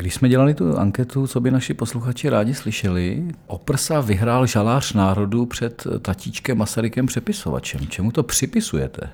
Když 0.00 0.14
jsme 0.14 0.28
dělali 0.28 0.54
tu 0.54 0.78
anketu, 0.78 1.26
co 1.26 1.40
by 1.40 1.50
naši 1.50 1.74
posluchači 1.74 2.28
rádi 2.28 2.54
slyšeli, 2.54 3.28
Oprsa 3.46 4.00
vyhrál 4.00 4.46
žalář 4.46 4.92
národu 4.92 5.46
před 5.46 5.86
tatíčkem 6.02 6.58
Masarykem 6.58 7.06
přepisovačem. 7.06 7.86
Čemu 7.86 8.12
to 8.12 8.22
připisujete? 8.22 9.10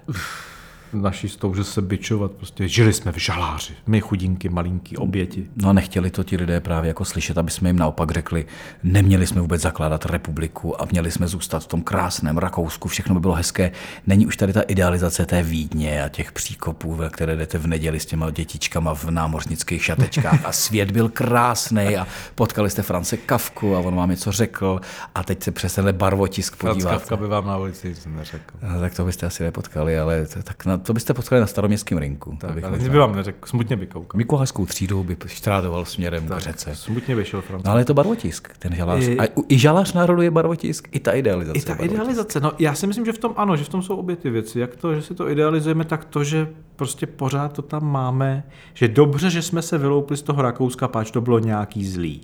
Naší 0.92 1.28
stouže 1.28 1.64
se 1.64 1.82
bičovat. 1.82 2.32
Prostě 2.32 2.68
žili 2.68 2.92
jsme 2.92 3.12
v 3.12 3.16
žaláři. 3.16 3.74
My 3.86 4.00
chudinky, 4.00 4.48
malinký 4.48 4.96
oběti. 4.96 5.46
No 5.56 5.68
a 5.68 5.72
nechtěli 5.72 6.10
to 6.10 6.24
ti 6.24 6.36
lidé 6.36 6.60
právě 6.60 6.88
jako 6.88 7.04
slyšet, 7.04 7.38
aby 7.38 7.50
jsme 7.50 7.68
jim 7.68 7.76
naopak 7.76 8.10
řekli, 8.10 8.46
neměli 8.82 9.26
jsme 9.26 9.40
vůbec 9.40 9.62
zakládat 9.62 10.06
republiku 10.06 10.82
a 10.82 10.86
měli 10.90 11.10
jsme 11.10 11.28
zůstat 11.28 11.64
v 11.64 11.66
tom 11.66 11.82
krásném 11.82 12.38
Rakousku, 12.38 12.88
všechno 12.88 13.14
by 13.14 13.20
bylo 13.20 13.34
hezké. 13.34 13.72
Není 14.06 14.26
už 14.26 14.36
tady 14.36 14.52
ta 14.52 14.62
idealizace 14.62 15.26
té 15.26 15.42
Vídně 15.42 16.04
a 16.04 16.08
těch 16.08 16.32
příkopů, 16.32 16.94
ve 16.94 17.10
které 17.10 17.36
jdete 17.36 17.58
v 17.58 17.66
neděli 17.66 18.00
s 18.00 18.06
těma 18.06 18.30
dětičkama 18.30 18.94
v 18.94 19.10
námořnických 19.10 19.84
šatečkách 19.84 20.44
a 20.44 20.52
svět 20.52 20.90
byl 20.90 21.08
krásný 21.08 21.96
a 21.96 22.06
potkali 22.34 22.70
jste 22.70 22.82
France 22.82 23.16
Kavku 23.16 23.76
a 23.76 23.78
on 23.78 23.96
vám 23.96 24.10
něco 24.10 24.32
řekl 24.32 24.80
a 25.14 25.22
teď 25.22 25.42
se 25.42 25.50
přes 25.50 25.74
tenhle 25.74 25.92
barvotisk 25.92 26.56
podíváte. 26.56 26.96
Kavka 26.96 27.16
by 27.16 27.26
vám 27.26 27.46
na 27.46 27.56
ulici 27.56 27.88
nic 27.88 28.06
neřekl. 28.06 28.54
No, 28.62 28.80
tak 28.80 28.94
to 28.94 29.04
byste 29.04 29.26
asi 29.26 29.42
nepotkali, 29.42 29.98
ale 29.98 30.26
tak 30.42 30.66
na, 30.66 30.79
to 30.82 30.92
byste 30.92 31.14
potkali 31.14 31.40
na 31.40 31.46
staroměstském 31.46 31.98
rinku. 31.98 32.36
Tak, 32.40 32.64
ale 32.64 32.78
by 32.78 32.98
vám 32.98 33.16
neřekl, 33.16 33.48
smutně 33.48 33.76
by 33.76 33.86
koukal. 33.86 34.18
Mikulášskou 34.18 34.66
třídou 34.66 35.04
by 35.04 35.16
štrádoval 35.26 35.84
směrem 35.84 36.28
tak, 36.28 36.38
k 36.38 36.40
řece. 36.40 36.76
Smutně 36.76 37.16
by 37.16 37.24
šel 37.24 37.42
Francouz. 37.42 37.64
No, 37.64 37.70
ale 37.70 37.80
je 37.80 37.84
to 37.84 37.94
barvotisk, 37.94 38.48
ten 38.58 38.74
žalář. 38.74 39.02
I, 39.02 39.18
a 39.18 39.24
i 39.48 39.58
žalář 39.58 39.92
národu 39.92 40.22
je 40.22 40.30
barvotisk, 40.30 40.88
i 40.92 41.00
ta 41.00 41.12
idealizace. 41.12 41.58
I 41.58 41.62
ta 41.62 41.74
idealizace, 41.74 42.40
no 42.40 42.52
já 42.58 42.74
si 42.74 42.86
myslím, 42.86 43.04
že 43.04 43.12
v 43.12 43.18
tom 43.18 43.32
ano, 43.36 43.56
že 43.56 43.64
v 43.64 43.68
tom 43.68 43.82
jsou 43.82 43.96
obě 43.96 44.16
ty 44.16 44.30
věci. 44.30 44.60
Jak 44.60 44.76
to, 44.76 44.94
že 44.94 45.02
si 45.02 45.14
to 45.14 45.30
idealizujeme, 45.30 45.84
tak 45.84 46.04
to, 46.04 46.24
že 46.24 46.48
prostě 46.76 47.06
pořád 47.06 47.52
to 47.52 47.62
tam 47.62 47.92
máme, 47.92 48.44
že 48.74 48.88
dobře, 48.88 49.30
že 49.30 49.42
jsme 49.42 49.62
se 49.62 49.78
vyloupli 49.78 50.16
z 50.16 50.22
toho 50.22 50.42
Rakouska, 50.42 50.88
páč 50.88 51.10
to 51.10 51.20
bylo 51.20 51.38
nějaký 51.38 51.86
zlý. 51.86 52.20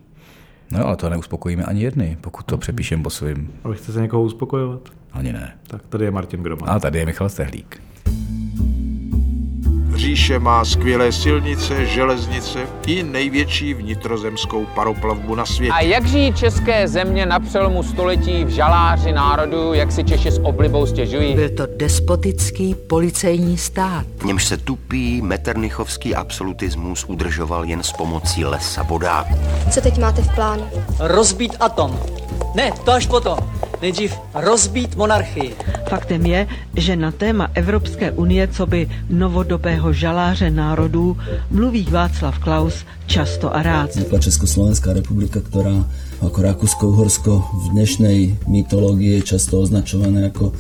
No 0.71 0.87
ale 0.87 0.97
to 0.97 1.11
neuspokojíme 1.11 1.65
ani 1.65 1.83
jedny, 1.83 2.19
pokud 2.21 2.47
to 2.47 2.59
přepíšem 2.59 3.03
po 3.03 3.11
svým. 3.11 3.53
Ale 3.65 3.77
chcete 3.77 4.01
někoho 4.01 4.23
uspokojovat? 4.23 4.89
Ani 5.13 5.33
ne. 5.33 5.59
Tak 5.67 5.87
tady 5.87 6.05
je 6.05 6.11
Martin 6.11 6.43
Groman. 6.43 6.71
A 6.71 6.81
tady 6.81 6.99
je 6.99 7.07
Michal 7.07 7.29
Stehlík. 7.29 7.83
Říše 9.97 10.39
má 10.39 10.65
skvělé 10.65 11.13
silnice, 11.13 11.87
železnice 11.87 12.59
i 12.87 13.03
největší 13.03 13.75
vnitrozemskou 13.75 14.67
paroplavbu 14.75 15.35
na 15.35 15.47
světě. 15.47 15.73
A 15.73 15.81
jak 15.81 16.07
žijí 16.07 16.33
české 16.33 16.89
země 16.89 17.27
na 17.27 17.41
přelomu 17.41 17.83
století 17.83 18.45
v 18.45 18.49
žaláři 18.49 19.13
národu, 19.13 19.75
jak 19.75 19.93
si 19.93 20.05
Češi 20.05 20.31
s 20.31 20.41
oblibou 20.43 20.87
stěžují? 20.87 21.35
Byl 21.35 21.49
to 21.49 21.67
despotický 21.77 22.75
policejní 22.75 23.59
stát. 23.59 24.07
V 24.17 24.25
němž 24.25 24.45
se 24.45 24.57
tupý 24.57 25.23
meternichovský 25.23 26.15
absolutismus 26.15 27.05
udržoval 27.05 27.65
jen 27.65 27.83
s 27.83 27.93
pomocí 27.93 28.45
lesa 28.45 28.83
vodáků. 28.83 29.35
Co 29.71 29.81
teď 29.81 29.99
máte 29.99 30.23
v 30.23 30.35
plánu? 30.35 30.67
Rozbít 30.99 31.57
atom. 31.61 32.01
Ne, 32.55 32.73
to 32.85 32.93
až 32.93 33.07
potom. 33.07 33.39
Nejdřív 33.83 34.15
rozbít 34.35 34.97
monarchii. 34.97 35.55
Faktem 35.89 36.27
je, 36.27 36.47
že 36.77 36.97
na 36.97 37.11
téma 37.11 37.49
Evropské 37.55 38.13
unie, 38.13 38.49
co 38.49 38.67
by 38.67 38.91
novodobého 39.11 39.93
žaláře 39.93 40.51
národů, 40.51 41.17
mluví 41.51 41.87
Václav 41.91 42.39
Klaus 42.39 42.85
často 43.07 43.57
a 43.57 43.63
rád. 43.63 43.91
Vznikla 43.91 44.19
Československá 44.19 44.93
republika, 44.93 45.41
která 45.41 45.85
ako 46.17 46.43
Rakúsko-Uhorsko 46.43 47.33
v 47.53 47.65
dnešnej 47.77 48.19
mytológii 48.49 49.21
je 49.21 49.37
často 49.37 49.61
označované 49.61 50.33
ako 50.33 50.57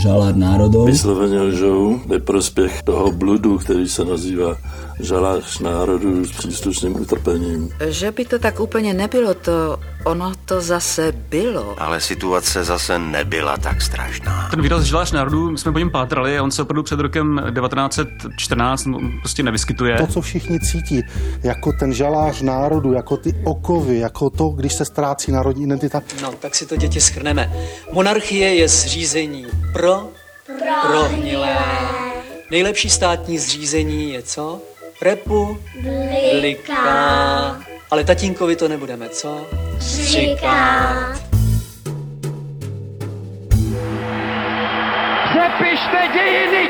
žalár 0.00 0.32
národov. 0.36 0.88
Vysloveně 0.88 1.40
lžou 1.40 2.00
ve 2.08 2.18
prospěch 2.18 2.82
toho 2.82 3.12
bludu, 3.12 3.58
který 3.58 3.88
se 3.88 4.04
nazývá 4.04 4.56
žalář 5.00 5.58
národů 5.58 6.24
s 6.24 6.32
příslušným 6.32 7.00
utrpením. 7.00 7.70
Že 7.88 8.10
by 8.12 8.24
to 8.24 8.38
tak 8.38 8.60
úplně 8.60 8.94
nebylo, 8.94 9.34
to 9.34 9.78
ono 10.04 10.32
to 10.44 10.60
zase 10.60 11.12
bylo. 11.12 11.74
Ale 11.78 12.00
situace 12.00 12.64
zase 12.64 12.98
nebyla 12.98 13.56
tak 13.56 13.82
strašná. 13.82 14.48
Ten 14.50 14.62
výraz 14.62 14.82
žalář 14.82 15.12
národů, 15.12 15.50
my 15.50 15.58
jsme 15.58 15.72
po 15.72 15.78
něm 15.78 15.90
pátrali 15.90 16.38
a 16.38 16.42
on 16.42 16.50
se 16.50 16.62
opravdu 16.62 16.82
před 16.82 17.00
rokem 17.00 17.42
1914 17.54 18.84
prostě 19.20 19.42
nevyskytuje. 19.42 19.96
To, 19.96 20.06
co 20.06 20.20
všichni 20.20 20.60
cítí, 20.60 21.02
jako 21.42 21.72
ten 21.72 21.94
žalář 21.94 22.42
národu, 22.42 22.92
jako 22.92 23.16
ty 23.16 23.34
okovy, 23.44 23.98
jako 23.98 24.30
to, 24.30 24.48
když 24.48 24.74
se 24.74 24.84
ztrácí 24.84 25.32
národní 25.32 25.64
identita. 25.64 26.02
No, 26.22 26.32
tak 26.32 26.54
si 26.54 26.66
to 26.66 26.76
děti 26.76 27.00
schrneme. 27.00 27.52
Monarchie 27.92 28.54
je 28.54 28.68
zřízení 28.68 29.46
pro 29.72 30.08
prohnilé. 30.86 31.56
Nejlepší 32.50 32.90
státní 32.90 33.38
zřízení 33.38 34.12
je 34.12 34.22
co? 34.22 34.60
Republika. 35.02 36.76
Ale 37.90 38.04
tatínkovi 38.04 38.56
to 38.56 38.68
nebudeme, 38.68 39.08
co? 39.08 39.46
Říkat. 39.78 41.14
Přepište 45.30 46.08
dějiny! 46.12 46.68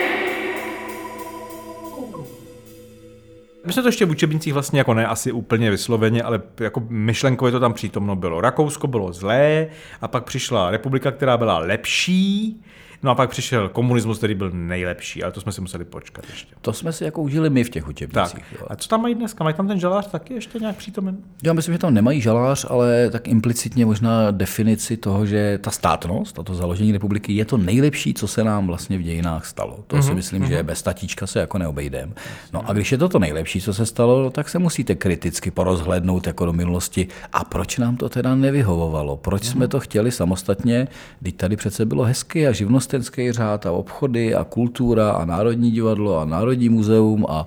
My 3.67 3.73
jsme 3.73 3.83
to 3.83 3.89
ještě 3.89 4.07
v 4.07 4.11
učebnicích 4.11 4.53
vlastně 4.53 4.79
jako 4.81 4.95
ne 4.95 5.07
asi 5.07 5.33
úplně 5.33 5.71
vysloveně, 5.71 6.23
ale 6.23 6.41
jako 6.61 6.83
myšlenkově 6.89 7.53
to 7.53 7.61
tam 7.61 7.73
přítomno 7.73 8.17
bylo. 8.17 8.41
Rakousko 8.41 8.87
bylo 8.87 9.13
zlé 9.13 9.67
a 10.01 10.09
pak 10.09 10.25
přišla 10.25 10.71
republika, 10.71 11.11
která 11.11 11.37
byla 11.37 11.59
lepší 11.59 12.61
No 13.03 13.11
a 13.11 13.15
pak 13.15 13.31
přišel 13.31 13.69
komunismus, 13.69 14.19
který 14.19 14.35
byl 14.35 14.51
nejlepší, 14.51 15.23
ale 15.23 15.33
to 15.33 15.41
jsme 15.41 15.53
si 15.53 15.61
museli 15.61 15.85
počkat 15.85 16.25
ještě. 16.31 16.55
To 16.61 16.73
jsme 16.73 16.93
si 16.93 17.05
jako 17.05 17.23
užili 17.23 17.51
my 17.51 17.65
v 17.65 17.71
těch 17.71 17.89
učebnicích. 17.89 18.45
Tak. 18.59 18.63
A 18.69 18.77
co 18.77 18.89
tam 18.89 19.03
mají 19.03 19.15
dneska? 19.15 19.45
Mají 19.45 19.57
tam 19.57 19.69
ten 19.69 19.81
žalář 19.81 20.11
taky 20.11 20.35
ještě 20.35 20.59
nějak 20.59 20.77
přítomen? 20.77 21.17
Já 21.43 21.53
myslím, 21.53 21.75
že 21.75 21.79
tam 21.79 21.95
nemají 21.95 22.21
žalář, 22.21 22.67
ale 22.69 23.11
tak 23.11 23.29
implicitně 23.29 23.87
možná 23.87 24.31
definici 24.31 24.97
toho, 24.97 25.27
že 25.27 25.59
ta 25.59 25.71
státnost 25.71 26.39
a 26.39 26.43
to 26.43 26.55
založení 26.55 26.93
republiky 26.93 27.33
je 27.33 27.45
to 27.45 27.57
nejlepší, 27.57 28.15
co 28.15 28.29
se 28.29 28.45
nám 28.45 28.67
vlastně 28.67 28.99
v 28.99 29.03
dějinách 29.03 29.47
stalo. 29.47 29.85
To 29.87 29.97
mm-hmm. 29.97 30.01
si 30.01 30.07
mhm, 30.07 30.17
myslím, 30.17 30.43
mm-hmm. 30.43 30.49
že 30.49 30.63
bez 30.63 30.83
tatíčka 30.83 31.27
se 31.27 31.41
jako 31.41 31.59
neobejdem. 31.59 32.15
No 32.53 32.69
a 32.69 32.73
když 32.73 32.93
je 32.93 32.99
to 32.99 33.09
to 33.09 33.19
nejlepší, 33.19 33.61
co 33.61 33.75
se 33.75 33.87
stalo, 33.87 34.31
tak 34.31 34.49
se 34.49 34.59
musíte 34.59 34.95
kriticky 34.95 35.51
porozhlednout 35.51 36.27
jako 36.27 36.47
do 36.47 36.53
minulosti. 36.53 37.09
A 37.33 37.45
proč 37.45 37.79
nám 37.79 37.97
to 37.97 38.09
teda 38.09 38.35
nevyhovovalo? 38.35 39.17
Proč 39.17 39.43
mm-hmm. 39.43 39.53
jsme 39.53 39.69
to 39.69 39.81
chtěli 39.81 40.11
samostatně, 40.11 40.89
když 41.21 41.33
tady 41.33 41.57
přece 41.57 41.85
bylo 41.85 42.05
hezky 42.05 42.49
a 42.49 42.53
živnost 42.53 42.94
živnostenský 42.95 43.33
řád 43.33 43.67
a 43.67 43.73
obchody 43.73 44.35
a 44.35 44.45
kultura 44.45 45.11
a 45.11 45.25
Národní 45.25 45.71
divadlo 45.71 46.19
a 46.19 46.25
Národní 46.25 46.69
muzeum 46.69 47.27
a, 47.29 47.47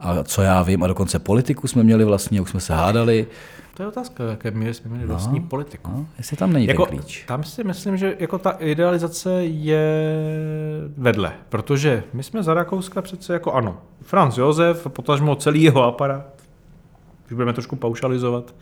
a 0.00 0.22
co 0.22 0.42
já 0.42 0.62
vím, 0.62 0.82
a 0.82 0.86
dokonce 0.86 1.18
politiku 1.18 1.68
jsme 1.68 1.82
měli 1.82 2.04
vlastně, 2.04 2.40
už 2.40 2.50
jsme 2.50 2.60
se 2.60 2.74
hádali. 2.74 3.26
To 3.74 3.82
je 3.82 3.88
otázka, 3.88 4.24
jaké 4.24 4.50
míry 4.50 4.74
jsme 4.74 4.90
měli 4.90 5.06
no, 5.06 5.14
vlastní 5.14 5.40
politiku. 5.40 5.90
No, 5.90 6.06
jestli 6.18 6.36
tam 6.36 6.52
není 6.52 6.66
jako, 6.66 6.86
ten 6.86 6.98
klíč. 6.98 7.24
Tam 7.28 7.44
si 7.44 7.64
myslím, 7.64 7.96
že 7.96 8.16
jako 8.18 8.38
ta 8.38 8.50
idealizace 8.50 9.44
je 9.44 10.16
vedle, 10.96 11.32
protože 11.48 12.02
my 12.12 12.22
jsme 12.22 12.42
za 12.42 12.54
Rakouska 12.54 13.02
přece 13.02 13.32
jako 13.32 13.52
ano, 13.52 13.78
Franz 14.02 14.38
Josef, 14.38 14.86
potažmo 14.88 15.36
celý 15.36 15.62
jeho 15.62 15.82
aparát, 15.82 16.26
když 17.26 17.34
budeme 17.34 17.52
trošku 17.52 17.76
paušalizovat, 17.76 18.54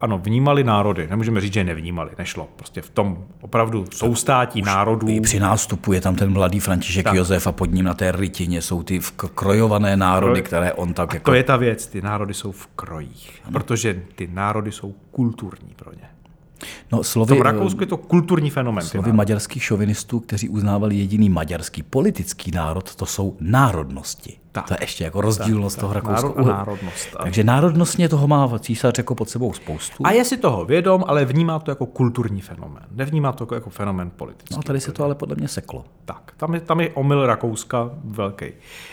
ano, 0.00 0.18
vnímali 0.18 0.64
národy. 0.64 1.06
Nemůžeme 1.10 1.40
říct, 1.40 1.52
že 1.52 1.64
nevnímali, 1.64 2.10
nešlo. 2.18 2.48
Prostě 2.56 2.82
v 2.82 2.90
tom 2.90 3.24
opravdu 3.40 3.84
soustátí 3.92 4.62
národů. 4.62 5.08
I 5.08 5.20
při 5.20 5.40
nástupu 5.40 5.92
je 5.92 6.00
tam 6.00 6.16
ten 6.16 6.32
mladý 6.32 6.60
František 6.60 7.04
tak. 7.04 7.14
Josef 7.14 7.46
a 7.46 7.52
pod 7.52 7.70
ním 7.72 7.84
na 7.84 7.94
té 7.94 8.12
rytině 8.12 8.62
jsou 8.62 8.82
ty 8.82 9.00
krojované 9.34 9.96
národy, 9.96 10.42
které 10.42 10.72
on 10.72 10.94
tak 10.94 11.10
a 11.10 11.14
jako... 11.14 11.30
to 11.30 11.34
je 11.34 11.42
ta 11.42 11.56
věc, 11.56 11.86
ty 11.86 12.02
národy 12.02 12.34
jsou 12.34 12.52
v 12.52 12.66
krojích, 12.66 13.40
ano. 13.44 13.52
protože 13.52 14.02
ty 14.14 14.28
národy 14.32 14.72
jsou 14.72 14.94
kulturní 15.10 15.74
pro 15.76 15.92
ně. 15.92 16.08
No, 16.92 17.02
slovy, 17.02 17.38
v 17.38 17.42
Rakousku 17.42 17.80
je 17.80 17.86
to 17.86 17.96
kulturní 17.96 18.50
fenomén. 18.50 18.84
Slovy 18.84 19.12
maďarských 19.12 19.64
šovinistů, 19.64 20.20
kteří 20.20 20.48
uznávali 20.48 20.96
jediný 20.96 21.28
maďarský 21.28 21.82
politický 21.82 22.50
národ, 22.50 22.94
to 22.94 23.06
jsou 23.06 23.36
národnosti. 23.40 24.36
Tak. 24.54 24.68
To 24.68 24.74
je 24.74 24.78
ještě 24.80 25.04
jako 25.04 25.20
rozdílnost 25.20 25.76
tak, 25.76 25.80
toho 25.80 25.92
Rakouska. 25.92 26.28
Národ 26.28 26.46
národnost. 26.46 27.16
Takže 27.22 27.44
národnostně 27.44 28.08
toho 28.08 28.28
má 28.28 28.58
císař 28.58 28.98
jako 28.98 29.14
pod 29.14 29.28
sebou 29.28 29.52
spoustu. 29.52 30.06
A 30.06 30.10
je 30.10 30.24
si 30.24 30.36
toho 30.36 30.64
vědom, 30.64 31.04
ale 31.06 31.24
vnímá 31.24 31.58
to 31.58 31.70
jako 31.70 31.86
kulturní 31.86 32.40
fenomén. 32.40 32.82
Nevnímá 32.90 33.32
to 33.32 33.44
jako, 33.44 33.54
jako 33.54 33.70
fenomén 33.70 34.10
politický. 34.10 34.54
No 34.54 34.58
a 34.58 34.62
tady 34.62 34.80
se 34.80 34.92
to 34.92 35.04
ale 35.04 35.14
podle 35.14 35.36
mě 35.36 35.48
seklo. 35.48 35.84
Tak, 36.04 36.32
tam 36.36 36.54
je, 36.54 36.60
tam 36.60 36.80
je 36.80 36.90
omyl 36.90 37.26
Rakouska 37.26 37.90
velký. 38.04 38.46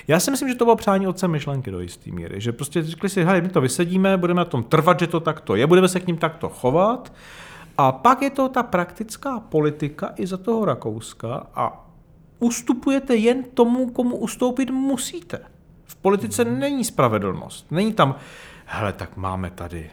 Já 0.07 0.19
si 0.19 0.31
myslím, 0.31 0.49
že 0.49 0.55
to 0.55 0.65
bylo 0.65 0.75
přání 0.75 1.07
otce 1.07 1.27
myšlenky 1.27 1.71
do 1.71 1.79
jisté 1.79 2.11
míry. 2.11 2.41
Že 2.41 2.51
prostě 2.51 2.83
řekli 2.83 3.09
si, 3.09 3.23
hej, 3.23 3.41
my 3.41 3.49
to 3.49 3.61
vysedíme, 3.61 4.17
budeme 4.17 4.37
na 4.37 4.45
tom 4.45 4.63
trvat, 4.63 4.99
že 4.99 5.07
to 5.07 5.19
takto 5.19 5.55
je, 5.55 5.67
budeme 5.67 5.87
se 5.87 5.99
k 5.99 6.07
ním 6.07 6.17
takto 6.17 6.49
chovat. 6.49 7.13
A 7.77 7.91
pak 7.91 8.21
je 8.21 8.29
to 8.29 8.49
ta 8.49 8.63
praktická 8.63 9.39
politika 9.39 10.13
i 10.17 10.27
za 10.27 10.37
toho 10.37 10.65
Rakouska 10.65 11.47
a 11.55 11.87
ustupujete 12.39 13.15
jen 13.15 13.43
tomu, 13.53 13.89
komu 13.89 14.15
ustoupit 14.15 14.71
musíte. 14.71 15.50
V 15.91 15.95
politice 15.95 16.45
není 16.45 16.85
spravedlnost. 16.85 17.71
Není 17.71 17.93
tam, 17.93 18.15
hele, 18.65 18.93
tak 18.93 19.17
máme 19.17 19.51
tady 19.51 19.91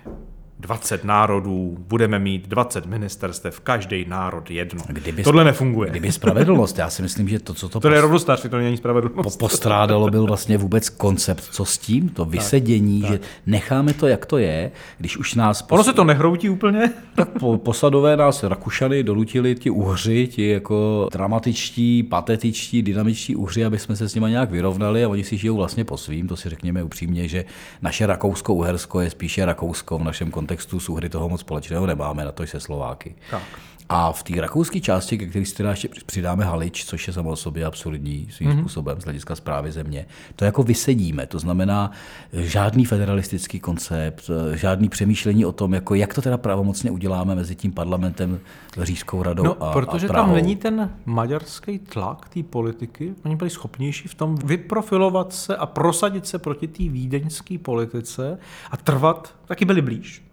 20 0.61 1.05
národů, 1.05 1.77
budeme 1.89 2.19
mít 2.19 2.49
20 2.49 2.87
ministerstev, 2.87 3.61
každý 3.61 4.05
národ 4.09 4.51
jedno. 4.51 4.83
Kdyby, 4.89 5.23
Tohle 5.23 5.45
nefunguje. 5.45 5.91
Kdyby 5.91 6.13
spravedlnost, 6.13 6.79
já 6.79 6.91
si 6.91 7.03
myslím, 7.03 7.29
že 7.29 7.39
to, 7.39 7.55
co 7.55 7.69
to... 7.69 7.81
To 7.81 7.91
je 7.91 8.01
rovnostářství, 8.01 8.51
to 8.51 8.59
není 8.59 8.77
spravedlnost. 8.77 9.39
Po, 9.39 9.47
postrádalo, 9.47 10.11
byl 10.11 10.27
vlastně 10.27 10.59
vůbec 10.59 10.89
koncept, 10.89 11.45
co 11.51 11.65
s 11.65 11.79
tím, 11.79 12.09
to 12.09 12.25
vysedění, 12.25 13.01
tak, 13.01 13.11
že 13.11 13.19
tak. 13.19 13.29
necháme 13.47 13.93
to, 13.93 14.07
jak 14.07 14.27
to 14.27 14.39
je, 14.39 14.71
když 14.99 15.17
už 15.17 15.35
nás... 15.35 15.63
Pos... 15.63 15.77
Ono 15.77 15.85
se 15.85 15.93
to 15.93 16.05
nehroutí 16.05 16.49
úplně? 16.49 16.93
Tak 17.15 17.29
po, 17.29 17.59
posadové 17.59 18.17
nás 18.17 18.43
Rakušany 18.43 19.03
donutili 19.03 19.55
ti 19.55 19.71
uhři, 19.71 20.27
ti 20.27 20.49
jako 20.49 21.09
dramatičtí, 21.13 22.03
patetičtí, 22.03 22.83
dynamičtí 22.83 23.37
uhři, 23.37 23.65
aby 23.65 23.79
jsme 23.79 23.97
se 23.97 24.09
s 24.09 24.15
nimi 24.15 24.27
nějak 24.31 24.51
vyrovnali 24.51 25.05
a 25.05 25.09
oni 25.09 25.25
si 25.25 25.37
žijou 25.37 25.57
vlastně 25.57 25.85
po 25.85 25.97
svým, 25.97 26.29
to 26.29 26.37
si 26.37 26.49
řekněme 26.49 26.83
upřímně, 26.83 27.29
že 27.29 27.45
naše 27.83 28.07
Rakousko-Uhersko 28.07 29.01
je 29.01 29.11
spíše 29.11 29.45
Rakousko 29.45 29.99
v 29.99 30.05
našem 30.05 30.31
kontextu 30.31 30.48
souhry 30.57 31.09
toho 31.09 31.29
moc 31.29 31.41
společného 31.41 31.87
nemáme, 31.87 32.25
na 32.25 32.33
to 32.33 32.47
se 32.47 32.61
Slováky. 32.61 33.15
Tak. 33.31 33.43
A 33.89 34.13
v 34.13 34.23
té 34.23 34.41
rakouské 34.41 34.81
části, 34.81 35.19
ke 35.19 35.27
které 35.27 35.45
si 35.45 35.55
teda 35.55 35.71
ještě 35.71 35.89
přidáme 36.07 36.45
Halič, 36.45 36.85
což 36.85 37.07
je 37.07 37.13
samo 37.13 37.31
o 37.31 37.37
sobě 37.37 37.65
absurdní 37.65 38.29
svým 38.31 38.51
mm-hmm. 38.51 38.61
způsobem 38.61 39.01
z 39.01 39.05
hlediska 39.05 39.37
zprávy 39.37 39.73
země, 39.73 40.07
to 40.37 40.45
jako 40.45 40.63
vysedíme. 40.63 41.27
To 41.27 41.39
znamená 41.39 41.91
žádný 42.33 42.85
federalistický 42.85 43.61
koncept, 43.61 44.31
žádný 44.55 44.89
přemýšlení 44.89 45.45
o 45.45 45.53
tom, 45.53 45.75
jako 45.75 45.95
jak 45.95 46.15
to 46.15 46.23
teda 46.23 46.37
pravomocně 46.37 46.91
uděláme 46.91 47.35
mezi 47.35 47.57
tím 47.57 47.73
parlamentem, 47.73 48.41
Říšskou 48.83 49.23
radou 49.23 49.45
no, 49.45 49.63
a 49.63 49.73
protože 49.73 50.09
a 50.09 50.13
tam 50.13 50.35
není 50.35 50.57
ten 50.57 50.91
maďarský 51.05 51.79
tlak 51.79 52.29
té 52.29 52.43
politiky, 52.43 53.15
oni 53.25 53.37
byli 53.37 53.51
schopnější 53.51 54.09
v 54.09 54.15
tom 54.15 54.37
vyprofilovat 54.45 55.33
se 55.33 55.57
a 55.57 55.67
prosadit 55.67 56.27
se 56.27 56.39
proti 56.39 56.69
té 56.69 56.83
vídeňské 56.83 57.59
politice 57.59 58.39
a 58.71 58.77
trvat, 58.77 59.35
taky 59.47 59.65
byli 59.65 59.83
blíž. 59.83 60.28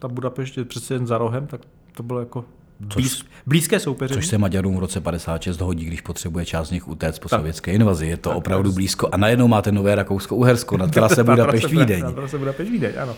Ta 0.00 0.08
Budapešť 0.08 0.58
je 0.58 0.64
přece 0.64 0.94
jen 0.94 1.06
za 1.06 1.18
rohem, 1.18 1.46
tak 1.46 1.60
to 1.96 2.02
bylo 2.02 2.20
jako 2.20 2.44
Blíz, 2.80 3.24
blízké 3.46 3.80
soupeře. 3.80 4.14
Což 4.14 4.26
se 4.26 4.38
Maďarům 4.38 4.76
v 4.76 4.78
roce 4.78 5.00
56 5.00 5.60
hodí, 5.60 5.84
když 5.84 6.00
potřebuje 6.00 6.46
část 6.46 6.68
z 6.68 6.70
nich 6.70 6.88
utéct 6.88 7.18
po 7.18 7.28
tak. 7.28 7.40
sovětské 7.40 7.72
invazi. 7.72 8.06
Je 8.06 8.16
to 8.16 8.28
tak, 8.30 8.38
opravdu 8.38 8.72
blízko. 8.72 9.08
A 9.12 9.16
najednou 9.16 9.48
máte 9.48 9.72
nové 9.72 9.94
Rakousko-Uhersko, 9.94 10.76
na 10.76 10.86
trase 10.86 11.24
Budapešť 11.24 11.70
Vídeň. 11.70 12.02
Na 12.02 12.12
trase 12.12 12.38
Budapešť 12.38 12.70
Vídeň, 12.70 12.92
ano. 13.02 13.14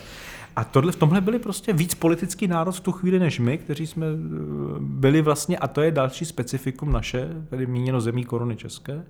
A 0.57 0.65
tohle, 0.65 0.93
v 0.93 0.97
tomhle 0.97 1.21
byli 1.21 1.39
prostě 1.39 1.73
víc 1.73 1.95
politický 1.95 2.47
národ 2.47 2.73
v 2.73 2.81
tu 2.81 2.93
chvíli 2.93 3.19
než 3.19 3.39
my, 3.39 3.59
kteří 3.59 3.87
jsme 3.87 4.07
eh, 4.07 4.11
byli 4.81 5.23
vlastně, 5.23 5.59
a 5.59 5.69
to 5.69 5.81
je 5.81 5.91
další 5.91 6.25
specifikum 6.25 6.93
naše, 6.93 7.29
tedy 7.51 7.67
míněno 7.67 8.01
zemí 8.01 8.25
koruny 8.25 8.57
české, 8.57 9.05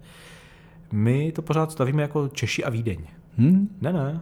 my 0.92 1.32
to 1.32 1.42
pořád 1.42 1.72
stavíme 1.72 2.02
jako 2.02 2.28
Češi 2.28 2.64
a 2.64 2.70
Vídeň. 2.70 2.98
Hmm? 3.38 3.68
Ne, 3.80 3.92
ne. 3.92 4.20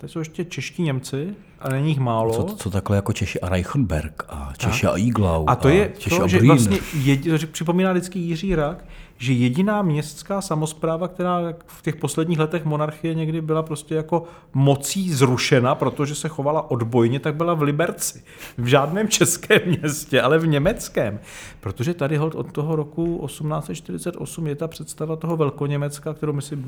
To 0.00 0.08
jsou 0.08 0.18
ještě 0.18 0.44
čeští 0.44 0.82
Němci 0.82 1.34
a 1.60 1.68
není 1.68 1.88
jich 1.88 1.98
málo. 1.98 2.34
Co, 2.34 2.56
co 2.56 2.70
takhle 2.70 2.96
jako 2.96 3.12
Češi 3.12 3.40
a 3.40 3.48
Reichenberg 3.48 4.24
a 4.28 4.52
Češi 4.58 4.86
a, 4.86 4.90
a 4.90 4.96
Iglau 4.96 5.44
a 5.46 5.56
to 5.56 5.68
je 5.68 5.88
a 5.88 5.98
Češi 5.98 6.16
to, 6.16 6.24
a 6.24 6.26
že 6.26 6.40
vlastně 6.42 6.78
jedi, 6.94 7.38
to 7.38 7.46
připomíná 7.46 7.92
vždycky 7.92 8.18
Jiří 8.18 8.54
Rak, 8.54 8.84
že 9.18 9.32
jediná 9.32 9.82
městská 9.82 10.40
samozpráva, 10.40 11.08
která 11.08 11.40
v 11.66 11.82
těch 11.82 11.96
posledních 11.96 12.38
letech 12.38 12.64
monarchie 12.64 13.14
někdy 13.14 13.40
byla 13.40 13.62
prostě 13.62 13.94
jako 13.94 14.24
mocí 14.54 15.12
zrušena, 15.12 15.74
protože 15.74 16.14
se 16.14 16.28
chovala 16.28 16.70
odbojně, 16.70 17.20
tak 17.20 17.34
byla 17.34 17.54
v 17.54 17.62
Liberci. 17.62 18.22
V 18.58 18.66
žádném 18.66 19.08
českém 19.18 19.60
městě, 19.66 20.22
ale 20.22 20.38
v 20.38 20.46
německém. 20.46 21.20
Protože 21.60 21.94
tady 21.94 22.18
od 22.18 22.52
toho 22.52 22.76
roku 22.76 23.22
1848 23.26 24.46
je 24.46 24.54
ta 24.54 24.68
představa 24.68 25.16
toho 25.16 25.36
velkoněmecka, 25.36 26.14
kterou 26.14 26.32
my 26.32 26.42
si 26.42 26.58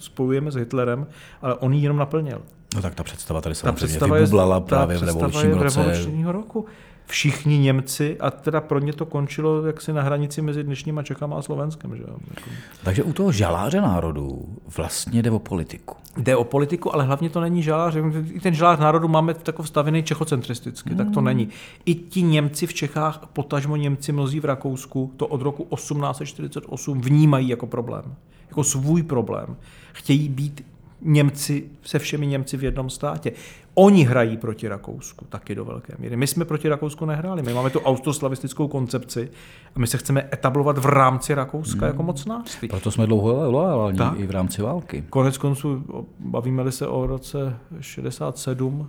spojujeme 0.00 0.50
s 0.50 0.54
Hitlerem, 0.54 1.06
ale 1.42 1.54
on 1.54 1.72
ji 1.72 1.82
jenom 1.82 1.96
naplnil. 1.96 2.42
No 2.74 2.82
tak 2.82 2.94
ta 2.94 3.04
představa 3.04 3.40
tady 3.40 3.54
samozřejmě 3.54 3.80
ta 3.80 3.86
představa 3.86 4.16
vybublala 4.16 4.60
právě 4.60 4.98
v 4.98 5.02
revolučním 5.02 5.52
roce. 5.52 5.82
revolučního 5.82 6.32
roku. 6.32 6.66
Všichni 7.06 7.58
Němci, 7.58 8.16
a 8.20 8.30
teda 8.30 8.60
pro 8.60 8.78
ně 8.78 8.92
to 8.92 9.06
končilo 9.06 9.66
jaksi 9.66 9.92
na 9.92 10.02
hranici 10.02 10.42
mezi 10.42 10.64
dnešníma 10.64 11.02
Čechama 11.02 11.38
a 11.38 11.42
Slovenskem. 11.42 11.96
Že? 11.96 12.02
Jako- 12.02 12.50
Takže 12.84 13.02
u 13.02 13.12
toho 13.12 13.32
žaláře 13.32 13.80
národů 13.80 14.56
vlastně 14.76 15.22
jde 15.22 15.30
o 15.30 15.38
politiku. 15.38 15.96
Jde 16.16 16.36
o 16.36 16.44
politiku, 16.44 16.94
ale 16.94 17.04
hlavně 17.04 17.30
to 17.30 17.40
není 17.40 17.62
žalář. 17.62 17.94
I 18.32 18.40
ten 18.40 18.54
žalář 18.54 18.78
národů 18.78 19.08
máme 19.08 19.34
tak 19.34 19.62
vstavený 19.62 20.02
čechocentristicky, 20.02 20.90
hmm. 20.90 20.98
tak 20.98 21.10
to 21.10 21.20
není. 21.20 21.48
I 21.84 21.94
ti 21.94 22.22
Němci 22.22 22.66
v 22.66 22.74
Čechách, 22.74 23.20
potažmo 23.32 23.76
Němci 23.76 24.12
mnozí 24.12 24.40
v 24.40 24.44
Rakousku, 24.44 25.12
to 25.16 25.26
od 25.26 25.42
roku 25.42 25.64
1848 25.74 27.00
vnímají 27.00 27.48
jako 27.48 27.66
problém. 27.66 28.14
Jako 28.48 28.64
svůj 28.64 29.02
problém. 29.02 29.56
Chtějí 29.92 30.28
být 30.28 30.64
Němci 31.00 31.64
se 31.82 31.98
všemi 31.98 32.26
Němci 32.26 32.56
v 32.56 32.64
jednom 32.64 32.90
státě. 32.90 33.32
Oni 33.74 34.04
hrají 34.04 34.36
proti 34.36 34.68
Rakousku 34.68 35.24
taky 35.24 35.54
do 35.54 35.64
velké 35.64 35.94
míry. 35.98 36.16
My 36.16 36.26
jsme 36.26 36.44
proti 36.44 36.68
Rakousku 36.68 37.04
nehráli. 37.04 37.42
My 37.42 37.54
máme 37.54 37.70
tu 37.70 37.80
autoslavistickou 37.80 38.68
koncepci 38.68 39.30
a 39.74 39.78
my 39.78 39.86
se 39.86 39.98
chceme 39.98 40.28
etablovat 40.32 40.78
v 40.78 40.86
rámci 40.86 41.34
Rakouska 41.34 41.78
hmm. 41.78 41.86
jako 41.88 42.02
mocnářství. 42.02 42.68
Proto 42.68 42.90
jsme 42.90 43.06
dlouho 43.06 43.50
loajální 43.50 44.00
i 44.16 44.26
v 44.26 44.30
rámci 44.30 44.62
války. 44.62 45.04
Konec 45.10 45.38
konců 45.38 45.84
bavíme-li 46.20 46.72
se 46.72 46.86
o 46.86 47.06
roce 47.06 47.56
67 47.80 48.88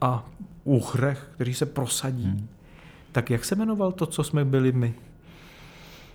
a 0.00 0.26
Uchrech, 0.64 1.28
který 1.34 1.54
se 1.54 1.66
prosadí. 1.66 2.24
Hmm. 2.24 2.48
Tak 3.12 3.30
jak 3.30 3.44
se 3.44 3.54
jmenoval 3.54 3.92
to, 3.92 4.06
co 4.06 4.24
jsme 4.24 4.44
byli 4.44 4.72
my? 4.72 4.94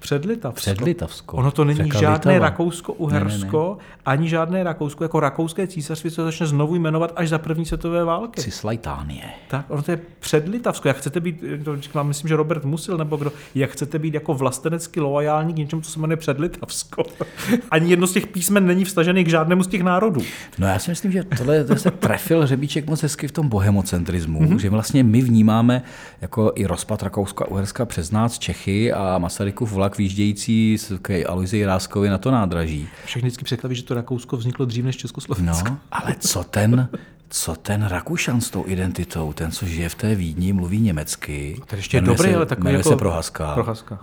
Předlitavsko. 0.01 0.61
Předlitavsko. 0.61 1.37
Ono 1.37 1.51
to 1.51 1.65
není 1.65 1.77
Řeka 1.77 1.99
žádné 1.99 2.39
Rakousko-Uhersko, 2.39 3.69
ne, 3.69 3.69
ne, 3.69 3.93
ne. 3.97 4.01
ani 4.05 4.29
žádné 4.29 4.63
Rakousko, 4.63 5.03
jako 5.03 5.19
rakouské 5.19 5.67
císařství 5.67 6.09
se 6.09 6.23
začne 6.23 6.47
znovu 6.47 6.75
jmenovat 6.75 7.13
až 7.15 7.29
za 7.29 7.37
první 7.37 7.65
světové 7.65 8.03
války. 8.03 8.41
Cislajtánie. 8.41 9.23
Tak, 9.47 9.65
ono 9.69 9.81
to 9.81 9.91
je 9.91 9.99
Předlitavsko. 10.19 10.87
Jak 10.87 10.97
chcete 10.97 11.19
být, 11.19 11.43
to 11.63 11.81
říkám, 11.81 12.07
myslím, 12.07 12.27
že 12.29 12.35
Robert 12.35 12.65
Musil, 12.65 12.97
nebo 12.97 13.17
kdo, 13.17 13.31
jak 13.55 13.69
chcete 13.69 13.99
být 13.99 14.13
jako 14.13 14.33
vlastenecky 14.33 14.99
loajální 14.99 15.53
k 15.53 15.57
něčemu, 15.57 15.81
co 15.81 15.91
se 15.91 15.99
jmenuje 15.99 16.17
Předlitavsko. 16.17 17.03
ani 17.71 17.89
jedno 17.89 18.07
z 18.07 18.13
těch 18.13 18.27
písmen 18.27 18.65
není 18.65 18.85
vstažený 18.85 19.23
k 19.23 19.29
žádnému 19.29 19.63
z 19.63 19.67
těch 19.67 19.83
národů. 19.83 20.21
No 20.57 20.67
já 20.67 20.79
si 20.79 20.91
myslím, 20.91 21.11
že 21.11 21.23
tohle 21.23 21.63
to 21.63 21.75
se 21.75 21.91
trefil 21.91 22.41
hřebíček 22.41 22.89
moc 22.89 23.01
hezky 23.01 23.27
v 23.27 23.31
tom 23.31 23.49
bohemocentrismu, 23.49 24.39
mm-hmm. 24.39 24.57
že 24.57 24.69
vlastně 24.69 25.03
my 25.03 25.21
vnímáme 25.21 25.81
jako 26.21 26.51
i 26.55 26.65
rozpad 26.65 27.03
Rakouska-Uherska 27.03 27.85
přes 27.85 28.11
nás 28.11 28.39
Čechy 28.39 28.93
a 28.93 29.17
Masarykův 29.17 29.71
vlak 29.71 29.90
vlak 29.91 29.97
výjíždějící 29.97 30.77
z 30.77 30.91
Aloisy 31.27 31.57
Jiráskovi 31.57 32.09
na 32.09 32.17
to 32.17 32.31
nádraží. 32.31 32.87
Všechny 33.05 33.27
vždycky 33.27 33.43
představí, 33.43 33.75
že 33.75 33.83
to 33.83 33.93
Rakousko 33.93 34.37
vzniklo 34.37 34.65
dřív 34.65 34.85
než 34.85 34.97
Československo. 34.97 35.69
No, 35.69 35.77
ale 35.91 36.15
co 36.19 36.43
ten, 36.43 36.89
co 37.29 37.55
ten 37.55 37.85
Rakušan 37.85 38.41
s 38.41 38.49
tou 38.49 38.63
identitou, 38.67 39.33
ten, 39.33 39.51
co 39.51 39.65
žije 39.65 39.89
v 39.89 39.95
té 39.95 40.15
Vídni, 40.15 40.53
mluví 40.53 40.79
německy. 40.79 41.61
To 41.67 41.75
ještě 41.75 41.97
je 41.97 42.01
dobrý, 42.01 42.29
se, 42.29 42.35
ale 42.35 42.45
takový 42.45 42.73
jako... 42.73 42.89
se 42.89 42.95
Prohaska. 42.95 43.53
Prohaska, 43.53 43.99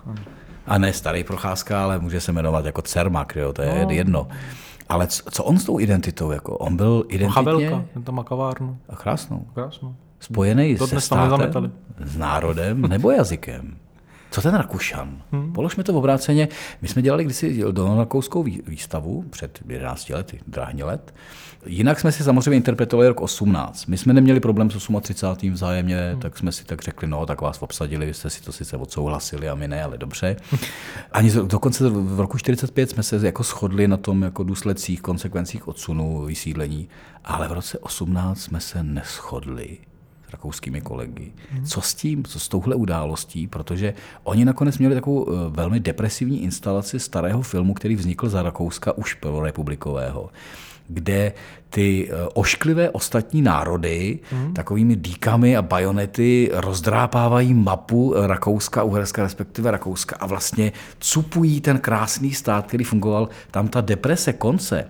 A 0.66 0.78
ne 0.78 0.92
starý 0.92 1.24
Procházka, 1.24 1.84
ale 1.84 1.98
může 1.98 2.20
se 2.20 2.32
jmenovat 2.32 2.64
jako 2.64 2.82
Cermak, 2.82 3.36
jo, 3.36 3.52
to 3.52 3.62
je 3.62 3.84
no. 3.84 3.90
jedno. 3.90 4.28
Ale 4.88 5.06
co, 5.06 5.22
co 5.30 5.44
on 5.44 5.58
s 5.58 5.64
tou 5.64 5.80
identitou? 5.80 6.30
Jako 6.30 6.56
on 6.58 6.76
byl 6.76 7.04
identitně... 7.08 7.34
Havelka, 7.36 7.84
ten 7.94 8.02
tam 8.02 8.14
má 8.14 8.24
kavárnu. 8.24 8.78
A 8.88 8.96
krásnou. 8.96 9.46
Krásnou. 9.54 9.94
Spojený 10.20 10.78
se 10.78 11.00
státem, 11.00 11.72
s 12.04 12.16
národem 12.16 12.82
nebo 12.82 13.10
jazykem. 13.10 13.76
Co 14.30 14.42
ten 14.42 14.54
Rakušan? 14.54 15.22
Hmm. 15.32 15.52
Položme 15.52 15.84
to 15.84 15.92
v 15.92 15.96
obráceně. 15.96 16.48
My 16.82 16.88
jsme 16.88 17.02
dělali 17.02 17.24
kdysi 17.24 17.64
Rakouskou 17.98 18.42
výstavu 18.42 19.24
před 19.30 19.58
11 19.68 20.10
lety, 20.10 20.40
dráhně 20.46 20.84
let. 20.84 21.14
Jinak 21.66 22.00
jsme 22.00 22.12
si 22.12 22.22
samozřejmě 22.22 22.56
interpretovali 22.56 23.08
rok 23.08 23.20
18. 23.20 23.86
My 23.86 23.98
jsme 23.98 24.12
neměli 24.12 24.40
problém 24.40 24.70
s 24.70 24.88
38. 25.00 25.52
vzájemně, 25.52 26.10
hmm. 26.12 26.20
tak 26.20 26.38
jsme 26.38 26.52
si 26.52 26.64
tak 26.64 26.82
řekli, 26.82 27.08
no, 27.08 27.26
tak 27.26 27.40
vás 27.40 27.62
obsadili, 27.62 28.06
vy 28.06 28.14
jste 28.14 28.30
si 28.30 28.42
to 28.42 28.52
sice 28.52 28.76
odsouhlasili 28.76 29.48
a 29.48 29.54
my 29.54 29.68
ne, 29.68 29.82
ale 29.82 29.98
dobře. 29.98 30.36
Ani 31.12 31.30
dokonce 31.30 31.88
v 31.88 32.20
roku 32.20 32.38
45 32.38 32.90
jsme 32.90 33.02
se 33.02 33.26
jako 33.26 33.42
shodli 33.42 33.88
na 33.88 33.96
tom 33.96 34.22
jako 34.22 34.42
důsledcích, 34.42 35.00
konsekvencích 35.00 35.68
odsunu, 35.68 36.22
vysídlení, 36.22 36.88
ale 37.24 37.48
v 37.48 37.52
roce 37.52 37.78
18 37.78 38.40
jsme 38.40 38.60
se 38.60 38.82
neschodli 38.82 39.78
rakouskými 40.30 40.80
kolegy. 40.80 41.32
Co 41.64 41.80
s 41.80 41.94
tím, 41.94 42.24
co 42.24 42.40
s 42.40 42.48
touhle 42.48 42.74
událostí, 42.74 43.46
protože 43.46 43.94
oni 44.24 44.44
nakonec 44.44 44.78
měli 44.78 44.94
takovou 44.94 45.26
eh, 45.28 45.32
velmi 45.48 45.80
depresivní 45.80 46.42
instalaci 46.42 47.00
starého 47.00 47.42
filmu, 47.42 47.74
který 47.74 47.96
vznikl 47.96 48.28
za 48.28 48.42
Rakouska 48.42 48.92
už 48.92 49.14
pro 49.14 49.42
republikového 49.42 50.30
kde 50.88 51.32
ty 51.70 52.08
eh, 52.10 52.28
ošklivé 52.34 52.90
ostatní 52.90 53.42
národy 53.42 54.18
hmm. 54.30 54.54
takovými 54.54 54.96
dýkami 54.96 55.56
a 55.56 55.62
bajonety 55.62 56.50
rozdrápávají 56.52 57.54
mapu 57.54 58.14
Rakouska, 58.16 58.82
Uherska, 58.82 59.22
respektive 59.22 59.70
Rakouska 59.70 60.16
a 60.20 60.26
vlastně 60.26 60.72
cupují 60.98 61.60
ten 61.60 61.78
krásný 61.78 62.32
stát, 62.32 62.66
který 62.66 62.84
fungoval. 62.84 63.28
Tam 63.50 63.68
ta 63.68 63.80
deprese 63.80 64.32
konce 64.32 64.88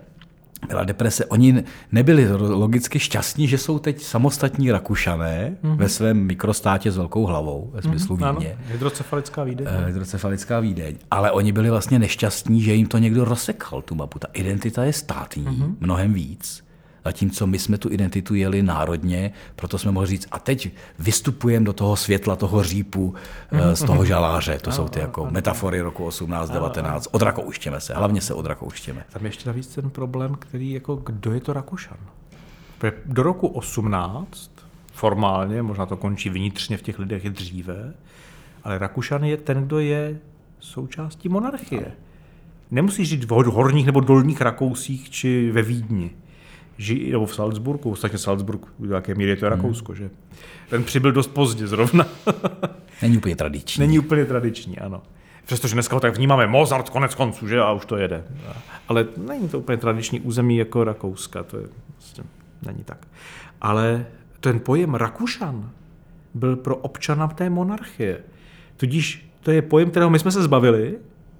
byla 0.66 0.84
deprese. 0.84 1.24
Oni 1.24 1.64
nebyli 1.92 2.32
logicky 2.36 2.98
šťastní, 2.98 3.48
že 3.48 3.58
jsou 3.58 3.78
teď 3.78 4.02
samostatní 4.02 4.72
Rakušané 4.72 5.56
mm-hmm. 5.62 5.76
ve 5.76 5.88
svém 5.88 6.16
mikrostátě 6.26 6.92
s 6.92 6.96
velkou 6.96 7.24
hlavou, 7.24 7.70
ve 7.74 7.82
smyslu 7.82 8.16
mm-hmm, 8.16 8.34
Vídně. 8.34 8.52
Ano, 8.52 8.62
hydrocefalická 8.72 9.44
Vídeň. 9.44 9.66
Uh, 9.66 9.86
hydrocefalická 9.86 10.60
Vídeň. 10.60 10.96
Ale 11.10 11.30
oni 11.30 11.52
byli 11.52 11.70
vlastně 11.70 11.98
nešťastní, 11.98 12.60
že 12.60 12.74
jim 12.74 12.86
to 12.86 12.98
někdo 12.98 13.24
rozsekal, 13.24 13.82
tu 13.82 13.94
mapu. 13.94 14.18
Ta 14.18 14.28
identita 14.32 14.84
je 14.84 14.92
státní, 14.92 15.44
mm-hmm. 15.44 15.74
mnohem 15.80 16.12
víc. 16.12 16.67
Zatímco 17.04 17.46
my 17.46 17.58
jsme 17.58 17.78
tu 17.78 17.90
identitu 17.90 18.34
jeli 18.34 18.62
národně, 18.62 19.32
proto 19.56 19.78
jsme 19.78 19.90
mohli 19.90 20.08
říct, 20.08 20.26
a 20.30 20.38
teď 20.38 20.72
vystupujeme 20.98 21.66
do 21.66 21.72
toho 21.72 21.96
světla, 21.96 22.36
toho 22.36 22.62
řípu, 22.62 23.14
eh, 23.52 23.76
z 23.76 23.82
toho 23.84 24.04
žaláře. 24.12 24.58
To 24.58 24.72
jsou 24.72 24.88
ty 24.88 25.00
jako 25.00 25.28
metafory 25.30 25.80
roku 25.80 26.04
18, 26.04 26.50
19. 26.50 27.08
Odrakouštěme 27.12 27.80
se, 27.80 27.94
hlavně 27.94 28.20
se 28.20 28.34
odrakouštěme. 28.34 29.04
Tam 29.12 29.22
je 29.24 29.28
ještě 29.28 29.48
navíc 29.48 29.74
ten 29.74 29.90
problém, 29.90 30.34
který 30.34 30.70
jako, 30.70 30.96
kdo 30.96 31.32
je 31.32 31.40
to 31.40 31.52
Rakušan? 31.52 31.96
Do 33.06 33.22
roku 33.22 33.46
18 33.48 34.50
formálně, 34.92 35.62
možná 35.62 35.86
to 35.86 35.96
končí 35.96 36.30
vnitřně 36.30 36.76
v 36.76 36.82
těch 36.82 36.98
lidech 36.98 37.24
i 37.24 37.30
dříve, 37.30 37.94
ale 38.64 38.78
Rakušan 38.78 39.24
je 39.24 39.36
ten, 39.36 39.64
kdo 39.64 39.78
je 39.78 40.18
součástí 40.60 41.28
monarchie. 41.28 41.92
Nemusíš 42.70 43.08
žít 43.08 43.24
v 43.24 43.28
hor- 43.28 43.52
horních 43.52 43.86
nebo 43.86 44.00
dolních 44.00 44.40
Rakousích 44.40 45.10
či 45.10 45.50
ve 45.50 45.62
Vídni. 45.62 46.10
Žij, 46.78 47.12
nebo 47.12 47.26
v 47.26 47.34
Salzburgu, 47.34 47.90
ostatně 47.90 48.18
Salzburg, 48.18 48.66
do 48.78 48.94
jaké 48.94 49.14
míry 49.14 49.30
je 49.30 49.36
to 49.36 49.48
Rakousko, 49.48 49.94
že? 49.94 50.10
Ten 50.70 50.84
přibyl 50.84 51.12
dost 51.12 51.28
pozdě 51.28 51.66
zrovna. 51.66 52.06
Není 53.02 53.16
úplně 53.16 53.36
tradiční. 53.36 53.80
Není 53.80 53.98
úplně 53.98 54.24
tradiční, 54.24 54.78
ano. 54.78 55.02
Přestože 55.46 55.74
dneska 55.74 55.96
ho 55.96 56.00
tak 56.00 56.16
vnímáme, 56.16 56.46
Mozart 56.46 56.88
konec 56.88 57.14
konců, 57.14 57.48
že? 57.48 57.60
A 57.60 57.72
už 57.72 57.86
to 57.86 57.96
jede. 57.96 58.24
Ale 58.88 59.06
není 59.16 59.48
to 59.48 59.58
úplně 59.58 59.78
tradiční 59.78 60.20
území 60.20 60.56
jako 60.56 60.84
Rakouska, 60.84 61.42
to 61.42 61.58
je 61.58 61.66
prostě, 61.94 62.22
není 62.62 62.84
tak. 62.84 63.06
Ale 63.60 64.06
ten 64.40 64.60
pojem 64.60 64.94
Rakušan 64.94 65.70
byl 66.34 66.56
pro 66.56 66.76
občana 66.76 67.28
té 67.28 67.50
monarchie. 67.50 68.20
Tudíž 68.76 69.30
to 69.40 69.50
je 69.50 69.62
pojem, 69.62 69.90
kterého 69.90 70.10
my 70.10 70.18
jsme 70.18 70.30
se 70.30 70.42
zbavili 70.42 70.98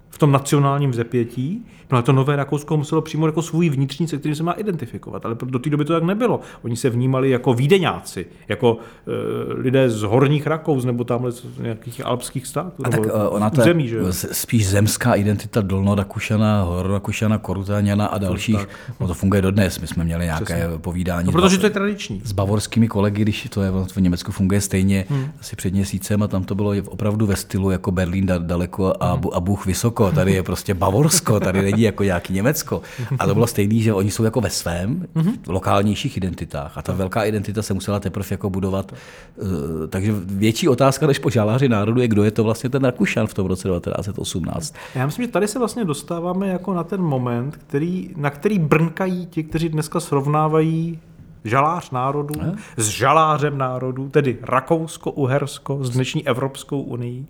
v 0.09 0.17
tom 0.17 0.31
nacionálním 0.31 0.91
vzepětí, 0.91 1.65
no 1.91 1.97
a 1.97 2.01
to 2.01 2.11
nové 2.13 2.35
Rakousko 2.35 2.77
muselo 2.77 3.01
přijmout 3.01 3.25
jako 3.25 3.41
svůj 3.41 3.69
vnitřní, 3.69 4.07
se 4.07 4.17
kterým 4.17 4.35
se 4.35 4.43
má 4.43 4.51
identifikovat. 4.51 5.25
Ale 5.25 5.35
do 5.43 5.59
té 5.59 5.69
doby 5.69 5.85
to 5.85 5.93
tak 5.93 6.03
nebylo. 6.03 6.39
Oni 6.61 6.75
se 6.75 6.89
vnímali 6.89 7.29
jako 7.29 7.53
výdeňáci, 7.53 8.25
jako 8.47 8.77
e, 9.07 9.53
lidé 9.53 9.89
z 9.89 10.01
horních 10.01 10.47
Rakous 10.47 10.85
nebo 10.85 11.03
tamhle 11.03 11.31
z 11.31 11.45
nějakých 11.61 12.05
alpských 12.05 12.47
států. 12.47 12.83
A 12.85 12.89
tak 12.89 12.99
nebo 13.01 13.15
eh, 13.15 13.27
ona 13.27 13.49
to 13.49 13.61
zemí, 13.61 13.87
že 13.87 13.99
spíš 14.11 14.67
zemská 14.69 15.13
identita 15.13 15.61
Dolnorakušana, 15.61 16.63
Hororakušana, 16.63 17.37
Korutáňana 17.37 18.05
a 18.05 18.17
dalších. 18.17 18.57
tak. 18.57 18.69
No 18.99 19.07
to 19.07 19.13
funguje 19.13 19.41
dodnes. 19.41 19.79
My 19.79 19.87
jsme 19.87 20.03
měli 20.03 20.25
nějaké 20.25 20.43
Přesně. 20.45 20.77
povídání. 20.77 21.25
No, 21.25 21.31
protože 21.31 21.57
to 21.57 21.65
je 21.65 21.69
tradiční. 21.69 22.21
S 22.25 22.31
bavorskými 22.31 22.87
kolegy, 22.87 23.21
když 23.21 23.47
to 23.49 23.61
je 23.61 23.71
v 23.95 24.01
Německu 24.01 24.31
funguje 24.31 24.61
stejně 24.61 25.05
Hmm. 25.09 25.25
asi 25.39 25.55
před 25.55 25.73
měsícem 25.73 26.23
a 26.23 26.27
tam 26.27 26.43
to 26.43 26.55
bylo 26.55 26.73
opravdu 26.87 27.25
ve 27.25 27.35
stylu 27.35 27.71
jako 27.71 27.91
Berlín 27.91 28.25
da- 28.25 28.45
daleko 28.45 28.93
a, 28.99 29.11
Hmm. 29.13 29.23
A 29.33 29.39
Bůh 29.39 29.65
vysoko. 29.65 29.98
Tady 30.11 30.33
je 30.33 30.43
prostě 30.43 30.73
Bavorsko, 30.73 31.39
tady 31.39 31.61
není 31.61 31.81
jako 31.81 32.03
nějaký 32.03 32.33
Německo. 32.33 32.81
A 33.19 33.27
to 33.27 33.33
bylo 33.33 33.47
stejný, 33.47 33.81
že 33.81 33.93
oni 33.93 34.11
jsou 34.11 34.23
jako 34.23 34.41
ve 34.41 34.49
svém 34.49 35.05
Mhm. 35.15 35.31
lokálnějších 35.47 36.17
identitách 36.17 36.77
a 36.77 36.81
ta 36.81 36.93
velká 36.93 37.23
identita 37.23 37.61
se 37.61 37.73
musela 37.73 37.99
teprve 37.99 38.25
jako 38.31 38.49
budovat. 38.49 38.91
eh, 38.93 39.87
Takže 39.89 40.13
větší 40.25 40.67
otázka 40.69 41.07
než 41.07 41.19
po 41.19 41.29
žaláři 41.29 41.69
národu 41.69 42.01
je, 42.01 42.07
kdo 42.07 42.23
je 42.23 42.31
to 42.31 42.43
vlastně 42.43 42.69
ten 42.69 42.83
Rakušan 42.83 43.27
v 43.27 43.33
tom 43.33 43.47
roce 43.47 43.69
1918. 43.69 44.73
Já 44.95 45.05
myslím, 45.05 45.25
že 45.25 45.31
tady 45.31 45.47
se 45.47 45.59
vlastně 45.59 45.85
dostáváme 45.85 46.47
jako 46.47 46.73
na 46.73 46.83
ten 46.83 47.01
moment, 47.01 47.55
který, 47.57 48.09
na 48.17 48.29
který 48.29 48.59
brnkají 48.59 49.25
ti, 49.25 49.43
kteří 49.43 49.69
dneska 49.69 49.99
srovnávají 49.99 50.99
žalář 51.43 51.91
národů 51.91 52.35
s 52.77 52.87
žalářem 52.87 53.57
národů, 53.57 54.09
tedy 54.09 54.37
Rakousko-Uhersko 54.41 55.83
s 55.83 55.89
dnešní 55.89 56.27
Evropskou 56.27 56.81
unii. 56.81 57.25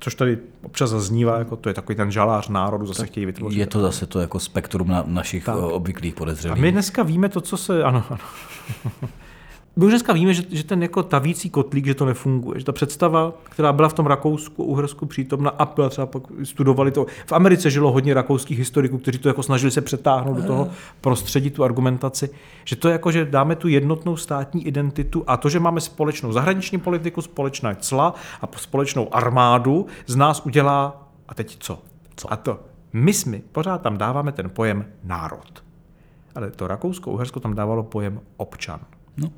Což 0.00 0.14
tady 0.14 0.38
občas 0.62 0.90
zaznívá, 0.90 1.38
jako 1.38 1.56
to 1.56 1.68
je 1.68 1.74
takový 1.74 1.96
ten 1.96 2.10
žalář 2.10 2.48
národů, 2.48 2.86
zase 2.86 3.06
chtějí 3.06 3.26
vytvořit. 3.26 3.58
Je 3.58 3.66
to 3.66 3.80
zase 3.80 4.06
to 4.06 4.20
jako 4.20 4.40
spektrum 4.40 4.88
na 4.88 5.04
našich 5.06 5.44
Tak. 5.44 5.54
tak. 5.54 5.64
obvyklých 5.64 6.14
A 6.14 6.18
podezřelých. 6.18 6.62
my 6.62 6.72
dneska 6.72 7.02
víme 7.02 7.28
to, 7.28 7.40
co 7.40 7.56
se... 7.56 7.82
Ano, 7.82 8.04
ano. 8.10 8.18
My 9.78 9.84
už 9.84 9.92
dneska 9.92 10.12
víme, 10.12 10.34
že, 10.34 10.42
že 10.50 10.64
ten 10.64 10.82
jako 10.82 11.02
tavící 11.02 11.50
kotlík, 11.50 11.86
že 11.86 11.94
to 11.94 12.04
nefunguje. 12.04 12.58
Že 12.58 12.64
ta 12.64 12.72
představa, 12.72 13.32
která 13.44 13.72
byla 13.72 13.88
v 13.88 13.92
tom 13.92 14.06
Rakousku, 14.06 14.64
Uhersku 14.64 15.06
přítomna 15.06 15.50
a 15.50 15.64
byla 15.64 15.88
třeba 15.88 16.06
pak 16.06 16.22
studovali 16.44 16.90
to. 16.90 17.06
V 17.26 17.32
Americe 17.32 17.70
žilo 17.70 17.92
hodně 17.92 18.14
rakouských 18.14 18.58
historiků, 18.58 18.98
kteří 18.98 19.18
to 19.18 19.28
jako 19.28 19.42
snažili 19.42 19.70
se 19.70 19.80
přetáhnout 19.80 20.36
do 20.36 20.42
toho 20.42 20.70
prostředí, 21.00 21.50
tu 21.50 21.64
argumentaci. 21.64 22.30
Že 22.64 22.76
to 22.76 22.88
je 22.88 22.92
jako, 22.92 23.12
že 23.12 23.24
dáme 23.24 23.56
tu 23.56 23.68
jednotnou 23.68 24.16
státní 24.16 24.66
identitu 24.66 25.24
a 25.26 25.36
to, 25.36 25.48
že 25.48 25.60
máme 25.60 25.80
společnou 25.80 26.32
zahraniční 26.32 26.78
politiku, 26.78 27.22
společná 27.22 27.74
cla 27.74 28.14
a 28.42 28.58
společnou 28.58 29.14
armádu, 29.14 29.86
z 30.06 30.16
nás 30.16 30.42
udělá, 30.46 31.08
a 31.28 31.34
teď 31.34 31.56
co? 31.60 31.78
co? 32.16 32.32
A 32.32 32.36
to, 32.36 32.60
my 32.92 33.12
jsme, 33.12 33.40
pořád 33.52 33.82
tam 33.82 33.98
dáváme 33.98 34.32
ten 34.32 34.50
pojem 34.50 34.86
národ. 35.04 35.64
Ale 36.34 36.50
to 36.50 36.66
Rakousko-Uhersko 36.66 37.40
tam 37.40 37.54
dávalo 37.54 37.82
pojem 37.82 38.20
občan. 38.36 38.80
No. 39.16 39.30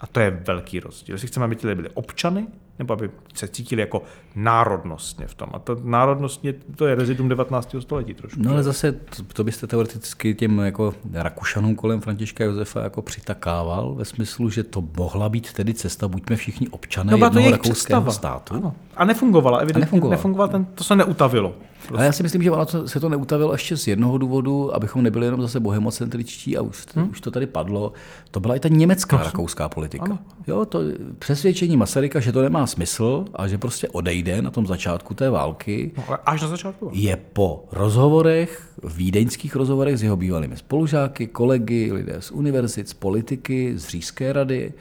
A 0.00 0.06
to 0.06 0.20
je 0.20 0.30
velký 0.30 0.80
rozdíl. 0.80 1.14
Jestli 1.14 1.28
chceme, 1.28 1.44
aby 1.44 1.56
ti 1.56 1.66
lidé 1.66 1.74
byli 1.74 1.90
občany, 1.94 2.46
nebo 2.78 2.92
aby 2.94 3.10
se 3.34 3.48
cítili 3.48 3.80
jako 3.80 4.02
národnostně 4.36 5.26
v 5.26 5.34
tom. 5.34 5.48
A 5.52 5.58
to 5.58 5.76
národnostně, 5.84 6.54
to 6.76 6.86
je 6.86 6.94
rezidum 6.94 7.28
19. 7.28 7.74
století 7.80 8.14
trošku. 8.14 8.40
No 8.42 8.50
ale 8.52 8.62
zase 8.62 8.92
to, 8.92 9.22
to 9.32 9.44
byste 9.44 9.66
teoreticky 9.66 10.34
těm 10.34 10.58
jako 10.58 10.94
Rakušanům 11.12 11.74
kolem 11.76 12.00
Františka 12.00 12.44
Josefa 12.44 12.80
jako 12.82 13.02
přitakával 13.02 13.94
ve 13.94 14.04
smyslu, 14.04 14.50
že 14.50 14.62
to 14.62 14.84
mohla 14.96 15.28
být 15.28 15.52
tedy 15.52 15.74
cesta, 15.74 16.08
buďme 16.08 16.36
všichni 16.36 16.68
občané 16.68 17.12
No, 17.12 17.26
jednoho 17.26 17.50
rakouského 17.50 18.02
představa. 18.02 18.10
státu. 18.12 18.54
Ano. 18.54 18.74
A 18.96 19.04
nefungovala, 19.04 19.58
evidentně. 19.58 19.80
nefungovala. 19.80 20.16
nefungoval 20.16 20.48
ten, 20.48 20.64
to 20.64 20.84
se 20.84 20.96
neutavilo. 20.96 21.54
Ale 21.94 22.04
já 22.04 22.12
si 22.12 22.22
myslím, 22.22 22.42
že 22.42 22.50
ono 22.50 22.66
se 22.88 23.00
to 23.00 23.08
neutavilo 23.08 23.52
ještě 23.52 23.76
z 23.76 23.86
jednoho 23.86 24.18
důvodu, 24.18 24.74
abychom 24.74 25.02
nebyli 25.02 25.26
jenom 25.26 25.42
zase 25.42 25.60
bohemocentričtí 25.60 26.56
a 26.56 26.62
už, 26.62 26.86
hmm? 26.94 27.10
už 27.10 27.20
to 27.20 27.30
tady 27.30 27.46
padlo. 27.46 27.92
To 28.30 28.40
byla 28.40 28.56
i 28.56 28.60
ta 28.60 28.68
německá 28.68 29.16
rakouská 29.16 29.68
politika. 29.68 30.04
ano. 30.04 30.18
Jo, 30.46 30.64
to 30.64 30.80
přesvědčení 31.18 31.76
Masaryka, 31.76 32.20
že 32.20 32.32
to 32.32 32.42
nemá 32.42 32.66
smysl 32.68 33.24
a 33.34 33.48
že 33.48 33.58
prostě 33.58 33.88
odejde 33.88 34.42
na 34.42 34.50
tom 34.50 34.66
začátku 34.66 35.14
té 35.14 35.30
války, 35.30 35.90
No, 35.96 36.04
až 36.26 36.42
na 36.42 36.48
začátku. 36.48 36.90
je 36.92 37.16
po 37.32 37.64
rozhovorech, 37.72 38.68
vídeňských 38.96 39.56
rozhovorech 39.56 39.96
s 39.98 40.02
jeho 40.02 40.16
bývalými 40.16 40.56
spolužáky, 40.56 41.26
kolegy, 41.26 41.92
lidé 41.92 42.16
z 42.20 42.30
univerzit, 42.30 42.88
z 42.88 42.94
politiky, 42.94 43.72
z 43.78 43.88
Říšské 43.88 44.32
rady, 44.32 44.72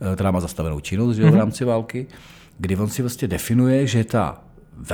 eh, 0.00 0.14
která 0.14 0.30
má 0.30 0.40
zastavenou 0.40 0.80
činnost 0.80 1.16
že 1.16 1.22
jo, 1.22 1.28
v 1.28 1.30
Mhm. 1.30 1.38
rámci 1.38 1.64
války, 1.64 2.06
kdy 2.58 2.76
on 2.76 2.88
si 2.88 3.02
vlastně 3.02 3.28
definuje, 3.28 3.86
že 3.86 4.04
ta 4.04 4.40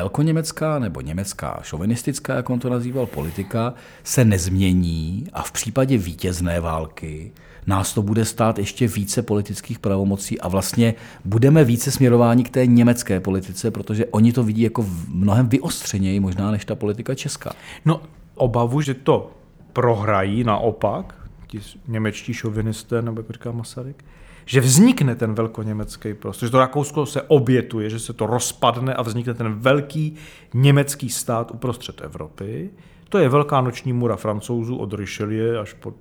velkoněmecká 0.00 0.78
nebo 0.78 1.00
německá 1.00 1.60
šovinistická, 1.62 2.34
jak 2.34 2.50
on 2.50 2.58
to 2.58 2.70
nazýval, 2.70 3.06
politika 3.06 3.74
se 4.04 4.24
nezmění 4.24 5.26
a 5.32 5.42
v 5.42 5.52
případě 5.52 5.98
vítězné 5.98 6.60
války 6.60 7.32
nás 7.66 7.94
to 7.94 8.02
bude 8.02 8.24
stát 8.24 8.58
ještě 8.58 8.88
více 8.88 9.22
politických 9.22 9.78
pravomocí 9.78 10.40
a 10.40 10.48
vlastně 10.48 10.94
budeme 11.24 11.64
více 11.64 11.90
směrováni 11.90 12.44
k 12.44 12.50
té 12.50 12.66
německé 12.66 13.20
politice, 13.20 13.70
protože 13.70 14.06
oni 14.06 14.32
to 14.32 14.42
vidí 14.42 14.62
jako 14.62 14.86
mnohem 15.08 15.48
vyostřeněji 15.48 16.20
možná 16.20 16.50
než 16.50 16.64
ta 16.64 16.74
politika 16.74 17.14
česká. 17.14 17.52
No, 17.84 18.02
obavu, 18.34 18.80
že 18.80 18.94
to 18.94 19.30
prohrají 19.72 20.44
naopak, 20.44 21.14
ti 21.46 21.60
němečtí 21.88 22.34
šovinisté, 22.34 23.02
nebo 23.02 23.20
jako 23.20 23.32
říká 23.32 23.52
Masaryk, 23.52 24.04
že 24.44 24.60
vznikne 24.60 25.14
ten 25.14 25.34
velkoněmecký 25.34 26.14
prostor, 26.14 26.46
že 26.46 26.50
to 26.50 26.58
Rakousko 26.58 27.06
se 27.06 27.22
obětuje, 27.22 27.90
že 27.90 27.98
se 27.98 28.12
to 28.12 28.26
rozpadne 28.26 28.94
a 28.94 29.02
vznikne 29.02 29.34
ten 29.34 29.54
velký 29.54 30.14
německý 30.54 31.10
stát 31.10 31.50
uprostřed 31.50 32.00
Evropy. 32.00 32.70
To 33.08 33.18
je 33.18 33.28
velká 33.28 33.60
noční 33.60 33.92
mura 33.92 34.16
francouzů 34.16 34.76
od 34.76 34.92
Richelieu 34.92 35.60
až 35.60 35.72
po 35.72 35.94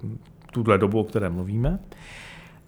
tuhle 0.64 0.78
dobu, 0.78 1.00
o 1.00 1.04
které 1.04 1.30
mluvíme. 1.30 1.80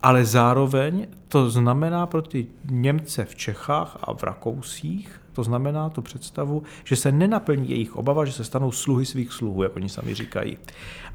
Ale 0.01 0.25
zároveň 0.25 1.07
to 1.27 1.49
znamená 1.49 2.05
pro 2.05 2.21
ty 2.21 2.47
Němce 2.71 3.25
v 3.25 3.35
Čechách 3.35 3.97
a 4.01 4.13
v 4.13 4.23
Rakousích, 4.23 5.21
to 5.33 5.43
znamená 5.43 5.89
tu 5.89 6.01
představu, 6.01 6.63
že 6.83 6.95
se 6.95 7.11
nenaplní 7.11 7.69
jejich 7.69 7.95
obava, 7.95 8.25
že 8.25 8.31
se 8.31 8.43
stanou 8.43 8.71
sluhy 8.71 9.05
svých 9.05 9.33
sluhů, 9.33 9.63
jak 9.63 9.75
oni 9.75 9.89
sami 9.89 10.13
říkají. 10.13 10.57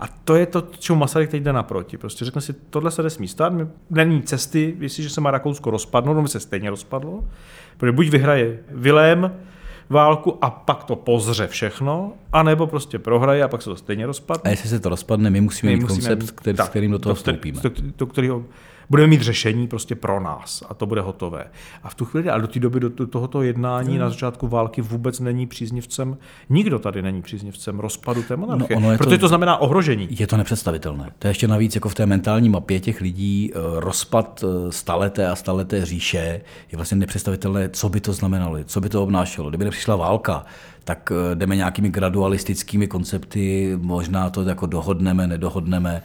A 0.01 0.09
to 0.09 0.35
je 0.35 0.47
to, 0.47 0.69
čemu 0.79 0.99
Masaryk 0.99 1.31
teď 1.31 1.43
jde 1.43 1.53
naproti. 1.53 1.99
Prostě 1.99 2.25
řekne 2.25 2.41
si, 2.41 2.53
tohle 2.53 2.91
se 2.91 3.03
nesmí 3.03 3.29
stát, 3.29 3.53
není 3.91 4.23
cesty, 4.23 4.77
jestliže 4.79 5.11
se 5.11 5.21
má 5.21 5.31
Rakousko 5.31 5.71
rozpadnout, 5.71 6.15
no 6.15 6.23
by 6.23 6.29
se 6.29 6.41
stejně 6.41 6.71
rozpadlo, 6.71 7.25
protože 7.77 7.93
buď 7.93 8.09
vyhraje 8.09 8.61
Vilém 8.71 9.33
válku 9.93 10.39
a 10.41 10.51
pak 10.51 10.85
to 10.85 10.97
pozře 10.97 11.47
všechno, 11.47 12.13
anebo 12.33 12.67
prostě 12.67 12.99
prohraje 12.99 13.45
a 13.45 13.49
pak 13.49 13.63
se 13.63 13.71
to 13.71 13.77
stejně 13.77 14.07
rozpadne. 14.07 14.43
A 14.45 14.49
jestli 14.49 14.69
se 14.69 14.81
to 14.81 14.89
rozpadne, 14.89 15.31
my 15.31 15.41
musíme 15.41 15.73
My 15.73 15.77
mít 15.77 15.83
musíme 15.83 15.99
koncept, 16.09 16.21
mít- 16.21 16.31
který, 16.31 16.57
tak, 16.57 16.67
s 16.67 16.69
kterým 16.71 16.91
do 16.91 16.99
toho 16.99 17.15
vstoupíme. 17.15 17.61
Do, 17.63 17.71
do 17.99 18.07
kterého 18.07 18.45
budeme 18.91 19.07
mít 19.07 19.23
řešení 19.23 19.69
prostě 19.69 19.95
pro 19.95 20.21
nás 20.21 20.63
a 20.69 20.75
to 20.75 20.87
bude 20.87 21.01
hotové. 21.01 21.45
A 21.83 21.89
v 21.89 21.95
tu 21.95 22.05
chvíli, 22.05 22.31
ale 22.31 22.43
do 22.43 22.49
té 22.49 22.61
doby, 22.61 22.81
do, 22.81 23.07
tohoto 23.07 23.43
jednání 23.43 23.89
Hmm. 23.91 23.99
na 23.99 24.11
začátku 24.11 24.49
války 24.49 24.83
vůbec 24.83 25.21
není 25.21 25.47
příznivcem, 25.47 26.17
nikdo 26.49 26.79
tady 26.79 27.03
není 27.03 27.23
příznivcem 27.23 27.79
rozpadu 27.79 28.23
té 28.23 28.37
monarchie, 28.37 28.77
ono 28.77 28.93
je 28.93 28.99
protože 28.99 29.19
to 29.19 29.29
znamená 29.29 29.57
ohrožení. 29.57 30.09
Je 30.11 30.27
to 30.27 30.37
nepředstavitelné. 30.37 31.11
To 31.19 31.27
je 31.27 31.31
ještě 31.31 31.49
navíc 31.49 31.75
jako 31.75 31.89
v 31.89 31.95
té 31.95 32.07
mentální 32.07 32.49
mapě 32.49 32.81
těch 32.81 33.01
lidí 33.01 33.53
eh, 33.55 33.59
rozpad 33.81 34.45
eh, 34.45 34.73
staleté 34.73 35.29
a 35.29 35.37
staleté 35.37 35.85
říše 35.85 36.41
je 36.73 36.77
vlastně 36.77 36.97
nepředstavitelné, 36.97 37.69
co 37.69 37.89
by 37.89 38.01
to 38.01 38.13
znamenalo, 38.13 38.59
co 38.65 38.81
by 38.81 38.89
to 38.89 39.03
obnášelo. 39.03 39.49
Kdyby 39.49 39.65
nepřišla 39.65 39.97
válka, 39.97 40.45
tak 40.85 41.13
eh, 41.13 41.35
jdeme 41.35 41.57
nějakými 41.57 41.91
gradualistickými 41.91 42.87
koncepty, 42.87 43.73
možná 43.77 44.31
to 44.31 44.43
jako 44.43 44.67
dohodneme, 44.67 45.27
nedohodneme, 45.27 46.03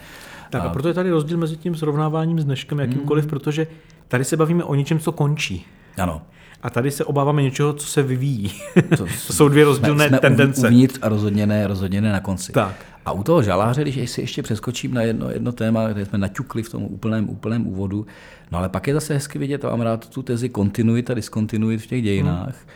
Tak 0.50 0.66
a 0.66 0.70
proto 0.70 0.88
je 0.88 0.94
tady 0.94 1.10
rozdíl 1.10 1.38
mezi 1.38 1.58
tím 1.58 1.76
srovnáváním 1.76 2.40
s 2.40 2.46
dneškem 2.46 2.80
jakýmkoliv, 2.80 3.24
hmm. 3.24 3.30
protože 3.30 3.68
tady 4.08 4.24
se 4.24 4.38
bavíme 4.38 4.64
o 4.64 4.76
něčem, 4.76 5.00
co 5.00 5.12
končí. 5.12 5.66
Ano. 5.98 6.22
A 6.64 6.70
tady 6.70 6.92
se 6.92 7.06
obáváme 7.06 7.44
něčeho, 7.44 7.74
co 7.74 7.88
se 7.88 8.04
vyvíjí. 8.04 8.52
To, 8.90 8.98
to 8.98 9.08
jsou 9.34 9.50
dvě 9.50 9.66
rozdílné 9.66 10.08
jsme, 10.08 10.08
jsme 10.08 10.20
tendence. 10.20 10.68
Uvnitř 10.68 11.00
a 11.02 11.10
rozhodně 11.10 11.48
ne, 11.48 11.68
rozhodně 11.68 12.02
ne 12.02 12.12
na 12.12 12.20
konci. 12.20 12.52
Tak. 12.52 12.76
A 13.06 13.12
u 13.12 13.24
toho 13.24 13.44
žaláře, 13.44 13.82
když 13.82 14.12
si 14.12 14.22
ještě 14.22 14.44
přeskočím 14.44 14.94
na 14.94 15.02
jedno, 15.02 15.30
jedno 15.30 15.52
téma, 15.52 15.90
které 15.90 16.06
jsme 16.06 16.18
naťukli 16.18 16.64
v 16.64 16.70
tom 16.70 16.84
úplném, 16.84 17.30
úplném 17.30 17.68
úvodu, 17.68 18.06
no 18.52 18.58
ale 18.58 18.70
pak 18.70 18.88
je 18.88 18.94
zase 18.94 19.14
hezky 19.14 19.40
vidět, 19.40 19.66
a 19.66 19.70
mám 19.70 19.82
rád 19.82 20.10
tu 20.10 20.22
tezi 20.24 20.50
kontinuita, 20.50 21.14
diskontinuit 21.14 21.82
v 21.82 21.88
těch 21.88 22.04
dějinách, 22.04 22.56
hmm. 22.56 22.70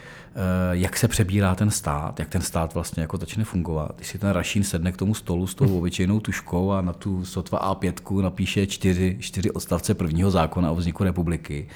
Jak 0.72 0.98
se 0.98 1.08
přebírá 1.08 1.56
ten 1.56 1.72
stát, 1.72 2.20
jak 2.20 2.30
ten 2.30 2.42
stát 2.42 2.74
vlastně 2.74 3.02
jako 3.02 3.18
začne 3.18 3.44
fungovat. 3.44 3.92
Když 3.96 4.08
si 4.08 4.20
ten 4.20 4.30
Rašín 4.30 4.64
sedne 4.64 4.92
k 4.92 4.98
tomu 4.98 5.14
stolu 5.14 5.48
s 5.48 5.56
tou 5.56 5.78
obyčejnou 5.78 6.20
tuškou 6.20 6.72
a 6.72 6.82
na 6.82 6.94
tu 6.94 7.26
sotva 7.26 7.74
A5 7.74 8.22
napíše 8.22 8.68
čtyři, 8.68 9.18
čtyři 9.20 9.52
odstavce 9.52 9.94
prvního 9.94 10.32
zákona 10.32 10.72
o 10.72 10.76
vzniku 10.76 11.04
republiky, 11.04 11.68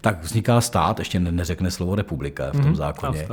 tak 0.00 0.22
vzniká 0.22 0.60
stát, 0.60 0.98
ještě 0.98 1.20
neřekne 1.20 1.70
slovo 1.70 1.94
republika 1.94 2.48
v 2.48 2.52
tom 2.52 2.62
mm-hmm, 2.62 2.74
zákoně. 2.74 3.28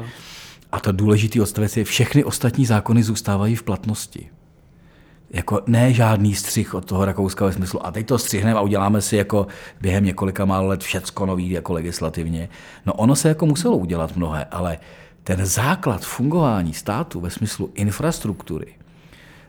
A 0.71 0.79
to 0.79 0.91
důležitý 0.91 1.41
odstavec 1.41 1.77
je, 1.77 1.83
všechny 1.83 2.23
ostatní 2.23 2.65
zákony 2.65 3.03
zůstávají 3.03 3.55
v 3.55 3.63
platnosti. 3.63 4.29
Jako 5.33 5.61
ne 5.67 5.93
žádný 5.93 6.35
střih 6.35 6.73
od 6.73 6.85
toho 6.85 7.05
Rakouska 7.05 7.45
ve 7.45 7.53
smyslu, 7.53 7.85
a 7.85 7.91
teď 7.91 8.07
to 8.07 8.17
střihneme 8.17 8.59
a 8.59 8.61
uděláme 8.61 9.01
si 9.01 9.15
jako 9.15 9.47
během 9.81 10.05
několika 10.05 10.45
málo 10.45 10.67
let 10.67 10.83
všecko 10.83 11.25
nový 11.25 11.49
jako 11.49 11.73
legislativně. 11.73 12.49
No 12.85 12.93
ono 12.93 13.15
se 13.15 13.27
jako 13.27 13.45
muselo 13.45 13.77
udělat 13.77 14.15
mnohé, 14.15 14.45
ale 14.45 14.77
ten 15.23 15.45
základ 15.45 16.01
fungování 16.01 16.73
státu 16.73 17.19
ve 17.19 17.29
smyslu 17.29 17.71
infrastruktury, 17.75 18.73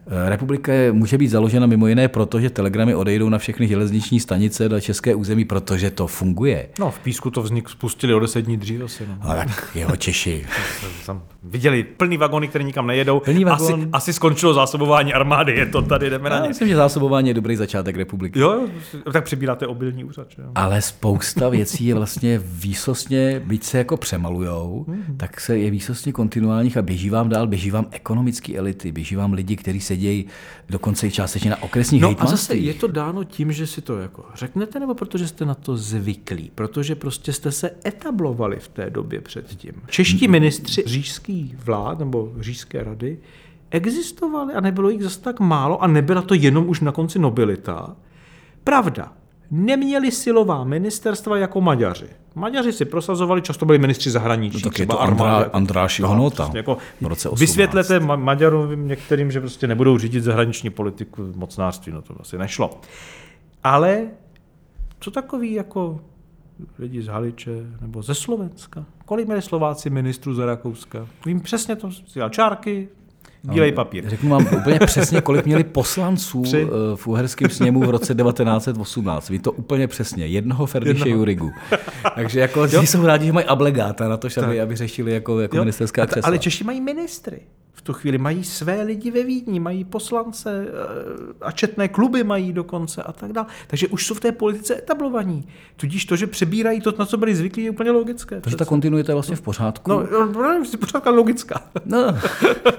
republika 0.07 0.73
může 0.93 1.19
být 1.19 1.29
založena 1.29 1.67
mimo 1.67 1.87
jiné 1.87 2.09
proto, 2.09 2.41
že 2.41 2.51
telegramy 2.51 2.95
odejdou 2.95 3.29
na 3.29 3.39
všechny 3.39 3.69
železniční 3.69 4.21
stanice 4.21 4.69
na 4.69 4.81
české 4.81 5.15
území, 5.15 5.45
protože 5.45 5.91
to 5.91 6.07
funguje. 6.07 6.69
No, 6.79 6.91
v 6.91 6.99
Písku 6.99 7.31
to 7.31 7.43
vznik 7.43 7.69
spustili 7.69 8.15
o 8.15 8.21
deset 8.21 8.43
dní 8.43 8.57
dřív 8.57 8.83
asi. 8.85 9.07
No. 9.07 9.17
Ale 9.21 9.37
tak 9.37 9.71
jeho 9.75 9.97
Češi. 9.97 10.47
viděli 11.43 11.85
plný 11.85 12.17
vagony, 12.17 12.49
které 12.49 12.65
nikam 12.65 12.87
nejedou. 12.87 13.21
Plný 13.21 13.45
vagon... 13.45 13.75
asi, 13.75 13.89
asi, 13.93 14.13
skončilo 14.13 14.55
zásobování 14.55 15.15
armády, 15.15 15.53
je 15.53 15.67
to 15.67 15.83
tady, 15.83 16.11
jdeme 16.11 16.31
na 16.31 16.39
ně. 16.39 16.49
myslím, 16.49 16.69
že 16.69 16.77
zásobování 16.77 17.29
je 17.29 17.35
dobrý 17.35 17.57
začátek 17.57 17.97
republiky. 17.97 18.39
Jo, 18.39 18.69
tak 19.13 19.25
přibíráte 19.25 19.67
obilní 19.67 20.05
úřad. 20.05 20.27
Že? 20.31 20.43
Ale 20.55 20.83
spousta 20.83 21.49
věcí 21.49 21.87
je 21.87 21.95
vlastně 21.95 22.41
výsostně, 22.45 23.43
byť 23.45 23.65
se 23.65 23.79
jako 23.79 23.97
přemalujou, 23.97 24.87
mm-hmm. 24.89 25.17
tak 25.17 25.41
se 25.41 25.59
je 25.59 25.71
výsostně 25.71 26.13
kontinuálních 26.13 26.77
a 26.77 26.83
běží 26.83 27.11
vám 27.11 27.29
dál, 27.29 27.47
běží 27.47 27.71
vám 27.71 27.87
ekonomické 27.91 28.57
elity, 28.57 28.93
běží 28.93 29.17
vám 29.17 29.33
lidi, 29.33 29.57
kteří 29.57 29.81
se 29.81 29.92
sedějí 29.93 30.27
dokonce 30.71 31.07
i 31.07 31.11
částečně 31.11 31.51
na 31.51 31.63
okresních 31.63 32.03
No 32.03 32.15
a 32.19 32.27
zase 32.27 32.55
je 32.55 32.75
to 32.75 32.87
dáno 32.87 33.25
tím, 33.25 33.53
že 33.53 33.67
si 33.67 33.81
to 33.81 33.99
jako 33.99 34.25
řeknete, 34.35 34.81
nebo 34.81 34.95
protože 34.95 35.29
jste 35.29 35.45
na 35.45 35.55
to 35.55 35.77
zvyklí? 35.77 36.51
Protože 36.55 36.95
prostě 36.95 37.33
jste 37.33 37.53
se 37.53 37.71
etablovali 37.87 38.57
v 38.57 38.69
té 38.69 38.91
době 38.91 39.21
předtím. 39.21 39.73
Čeští 39.87 40.29
ministři 40.29 40.83
říšský 40.87 41.55
vlád 41.65 41.99
nebo 41.99 42.33
říšské 42.41 42.85
rady 42.85 43.19
existovali 43.71 44.55
a 44.55 44.61
nebylo 44.61 44.91
jich 44.91 45.03
zase 45.03 45.21
tak 45.21 45.41
málo 45.41 45.83
a 45.83 45.87
nebyla 45.87 46.23
to 46.23 46.35
jenom 46.35 46.69
už 46.69 46.81
na 46.81 46.93
konci 46.93 47.19
nobilita. 47.19 47.97
Pravda, 48.65 49.13
neměli 49.51 50.11
silová 50.11 50.65
ministerstva 50.65 51.37
jako 51.37 51.61
Maďaři. 51.61 52.09
Maďaři 52.35 52.73
si 52.73 52.85
prosazovali, 52.85 53.43
často 53.43 53.67
byli 53.67 53.79
ministři 53.79 54.11
zahraničí. 54.11 54.61
No, 54.65 54.71
tak 54.71 54.79
je 54.79 54.87
to 54.87 55.01
Andrá, 55.01 55.37
Andráš 55.53 56.01
Honota 56.01 56.43
prostě 56.43 56.59
jako 56.59 56.79
v 57.01 57.07
roce 57.07 57.29
18. 57.29 57.41
Vysvětlete 57.41 58.01
Maďarům 58.01 58.89
některým, 58.89 59.31
že 59.31 59.41
prostě 59.41 59.67
nebudou 59.67 59.99
řídit 59.99 60.25
zahraniční 60.25 60.71
politiku 60.71 61.33
mocnářství, 61.37 61.93
no 61.93 62.03
to 62.03 62.15
asi 62.21 62.39
nešlo. 62.39 62.81
Ale 63.65 64.07
co 65.01 65.11
takový 65.11 65.53
jako 65.53 66.01
lidi 66.79 67.03
z 67.03 67.07
Haliče 67.07 67.51
nebo 67.81 68.03
ze 68.03 68.15
Slovenska? 68.15 68.85
Kolik 69.05 69.27
měli 69.27 69.43
Slováci 69.43 69.91
ministrů 69.91 70.35
ze 70.35 70.47
Rakouska? 70.47 71.07
Vím 71.27 71.41
přesně 71.41 71.77
to, 71.77 71.91
čárky, 72.31 72.89
Bílej 73.45 73.73
papír. 73.73 74.09
Řeknu 74.09 74.31
vám 74.31 74.47
úplně 74.57 74.79
přesně, 74.79 75.21
kolik 75.21 75.47
měli 75.47 75.65
poslanců 75.65 76.43
Tři. 76.43 76.63
Eh, 76.67 76.97
v 76.97 77.07
uherském 77.07 77.51
sněmu 77.51 77.81
v 77.81 77.91
roce 77.91 78.15
1918. 78.15 79.29
Ví 79.29 79.39
to 79.39 79.53
úplně 79.53 79.89
přesně. 79.89 80.27
Jednoho 80.27 80.67
Ferdiše 80.67 81.09
Jurigu. 81.09 81.51
Takže 82.15 82.41
jako 82.41 82.69
jsou 82.69 83.07
rádi, 83.07 83.27
že 83.27 83.33
mají 83.33 83.47
ablegáta 83.47 84.09
na 84.09 84.17
to, 84.17 84.29
aby, 84.45 84.61
aby 84.61 84.77
řešili 84.77 85.13
jako, 85.13 85.41
jako 85.41 85.57
ministerská 85.57 86.07
křesla. 86.07 86.29
Ale 86.29 86.39
Češi 86.39 86.65
mají 86.65 86.81
ministry 86.81 87.41
v 87.75 87.83
tu 87.83 87.93
chvíli 87.93 88.19
mají 88.19 88.45
své 88.45 88.83
lidi 88.83 89.11
ve 89.11 89.23
Vídni, 89.23 89.61
mají 89.61 89.85
poslance 89.85 90.67
eh, 90.67 91.35
a 91.41 91.51
četné 91.51 91.89
kluby 91.89 92.25
mají 92.25 92.53
dokonce 92.53 93.03
a 93.03 93.13
tak 93.13 93.33
dále. 93.33 93.47
Takže 93.67 93.89
už 93.89 94.07
jsou 94.07 94.15
v 94.15 94.21
té 94.21 94.33
politice 94.33 94.79
etablovaní. 94.79 95.49
Tudíž 95.77 96.05
to, 96.05 96.17
že 96.17 96.27
přebírají 96.27 96.81
to, 96.81 96.95
na 96.99 97.07
co 97.07 97.17
byli 97.17 97.35
zvyklí, 97.35 97.65
je 97.65 97.71
úplně 97.71 97.91
logické. 97.91 98.41
Takže 98.41 98.57
ta 98.57 98.65
kontinuita 98.65 99.13
je 99.13 99.15
vlastně 99.15 99.37
v 99.37 99.41
pořádku. 99.41 99.91
No, 99.91 100.07
no 100.11 100.63
pořádka 100.81 101.11
logická. 101.11 101.63
No, 101.85 102.13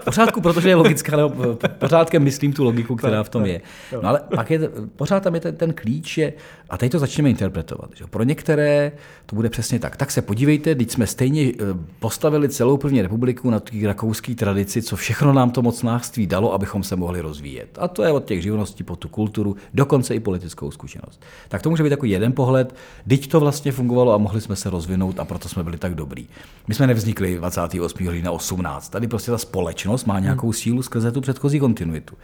v 0.01 0.06
pořádku, 0.06 0.41
protože 0.41 0.69
je 0.69 0.75
logická, 0.75 1.13
ale 1.13 1.32
pořádkem 1.77 2.23
myslím 2.23 2.53
tu 2.53 2.63
logiku, 2.63 2.95
která 2.95 3.23
v 3.23 3.29
tom 3.29 3.45
je. 3.45 3.62
No 3.91 4.10
ale 4.10 4.21
pak 4.36 4.51
je, 4.51 4.69
pořád 4.95 5.23
tam 5.23 5.36
je 5.36 5.41
ten, 5.41 5.56
ten 5.56 5.73
klíč, 5.73 6.17
je, 6.17 6.34
a 6.69 6.77
teď 6.77 6.91
to 6.91 6.99
začneme 6.99 7.29
interpretovat. 7.29 7.89
Že? 7.95 8.08
Pro 8.08 8.23
některé 8.23 8.91
to 9.25 9.36
bude 9.36 9.49
přesně 9.49 9.79
tak. 9.79 9.97
Tak 9.97 10.12
se 10.12 10.21
podívejte, 10.21 10.75
teď 10.75 10.91
jsme 10.91 11.08
stejně 11.08 11.41
eh, 11.43 11.53
postavili 11.99 12.49
celou 12.49 12.77
první 12.77 13.01
republiku 13.01 13.49
na 13.49 13.60
té 13.60 13.77
rakouské 13.84 14.36
tradici, 14.36 14.82
co 14.84 14.96
všechno 14.96 15.34
nám 15.34 15.52
to 15.52 15.62
mocnářství 15.62 16.28
dalo, 16.28 16.54
abychom 16.54 16.84
se 16.84 16.96
mohli 16.96 17.22
rozvíjet. 17.22 17.78
A 17.82 17.88
to 17.88 18.04
je 18.04 18.12
od 18.12 18.26
těch 18.26 18.41
živností 18.41 18.84
po 18.84 18.96
tu 18.96 19.08
kulturu, 19.08 19.56
dokonce 19.74 20.15
i 20.15 20.19
politickou 20.19 20.72
zkušenost. 20.72 21.22
Tak 21.50 21.62
to 21.62 21.69
může 21.69 21.84
být 21.84 21.89
takový 21.89 22.12
jeden 22.12 22.34
pohled, 22.34 22.76
teď 23.08 23.28
to 23.28 23.39
vlastně 23.39 23.72
fungovalo 23.72 24.13
a 24.13 24.17
mohli 24.17 24.41
jsme 24.41 24.56
se 24.56 24.69
rozvinout 24.69 25.19
a 25.19 25.26
proto 25.26 25.50
jsme 25.50 25.63
byli 25.63 25.78
tak 25.78 25.96
dobrý. 25.96 26.28
My 26.67 26.74
jsme 26.74 26.88
nevznikli 26.88 27.36
28. 27.36 28.12
října 28.12 28.32
18. 28.32 28.89
Tady 28.89 29.08
prostě 29.08 29.32
ta 29.32 29.38
společnost 29.38 30.06
má 30.06 30.19
nějakou 30.19 30.48
hmm. 30.48 30.54
sílu 30.54 30.82
skrze 30.82 31.12
tu 31.12 31.22
předchozí 31.22 31.60
kontinuitu. 31.60 32.15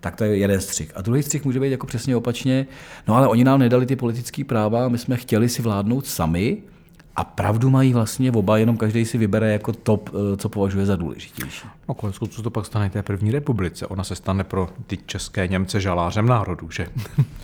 Tak 0.00 0.16
to 0.16 0.24
je 0.24 0.36
jeden 0.36 0.60
střih. 0.60 0.92
A 0.94 1.02
druhý 1.02 1.22
střih 1.22 1.44
může 1.44 1.60
být 1.60 1.70
jako 1.70 1.86
přesně 1.86 2.16
opačně. 2.16 2.66
No 3.08 3.16
ale 3.16 3.28
oni 3.28 3.44
nám 3.44 3.60
nedali 3.60 3.86
ty 3.86 3.96
politické 3.96 4.44
práva, 4.44 4.88
my 4.88 4.98
jsme 4.98 5.16
chtěli 5.16 5.48
si 5.48 5.62
vládnout 5.62 6.06
sami, 6.06 6.62
a 7.20 7.24
pravdu 7.24 7.70
mají 7.70 7.92
vlastně 7.92 8.32
oba, 8.32 8.58
jenom 8.58 8.76
každý 8.76 9.04
si 9.04 9.18
vybere 9.18 9.52
jako 9.52 9.72
top, 9.72 10.10
eh, 10.12 10.36
co 10.36 10.48
považuje 10.48 10.86
za 10.86 10.96
důležitější. 10.96 11.68
No 11.88 11.94
konec 11.94 12.16
co 12.30 12.42
to 12.42 12.50
pak 12.50 12.66
stane 12.66 12.90
té 12.90 13.02
první 13.02 13.30
republice. 13.30 13.86
Ona 13.86 14.04
se 14.04 14.14
stane 14.14 14.44
pro 14.44 14.68
ty 14.86 14.98
české 15.06 15.48
Němce 15.48 15.80
žalářem 15.80 16.26
národů, 16.26 16.70
že? 16.70 16.86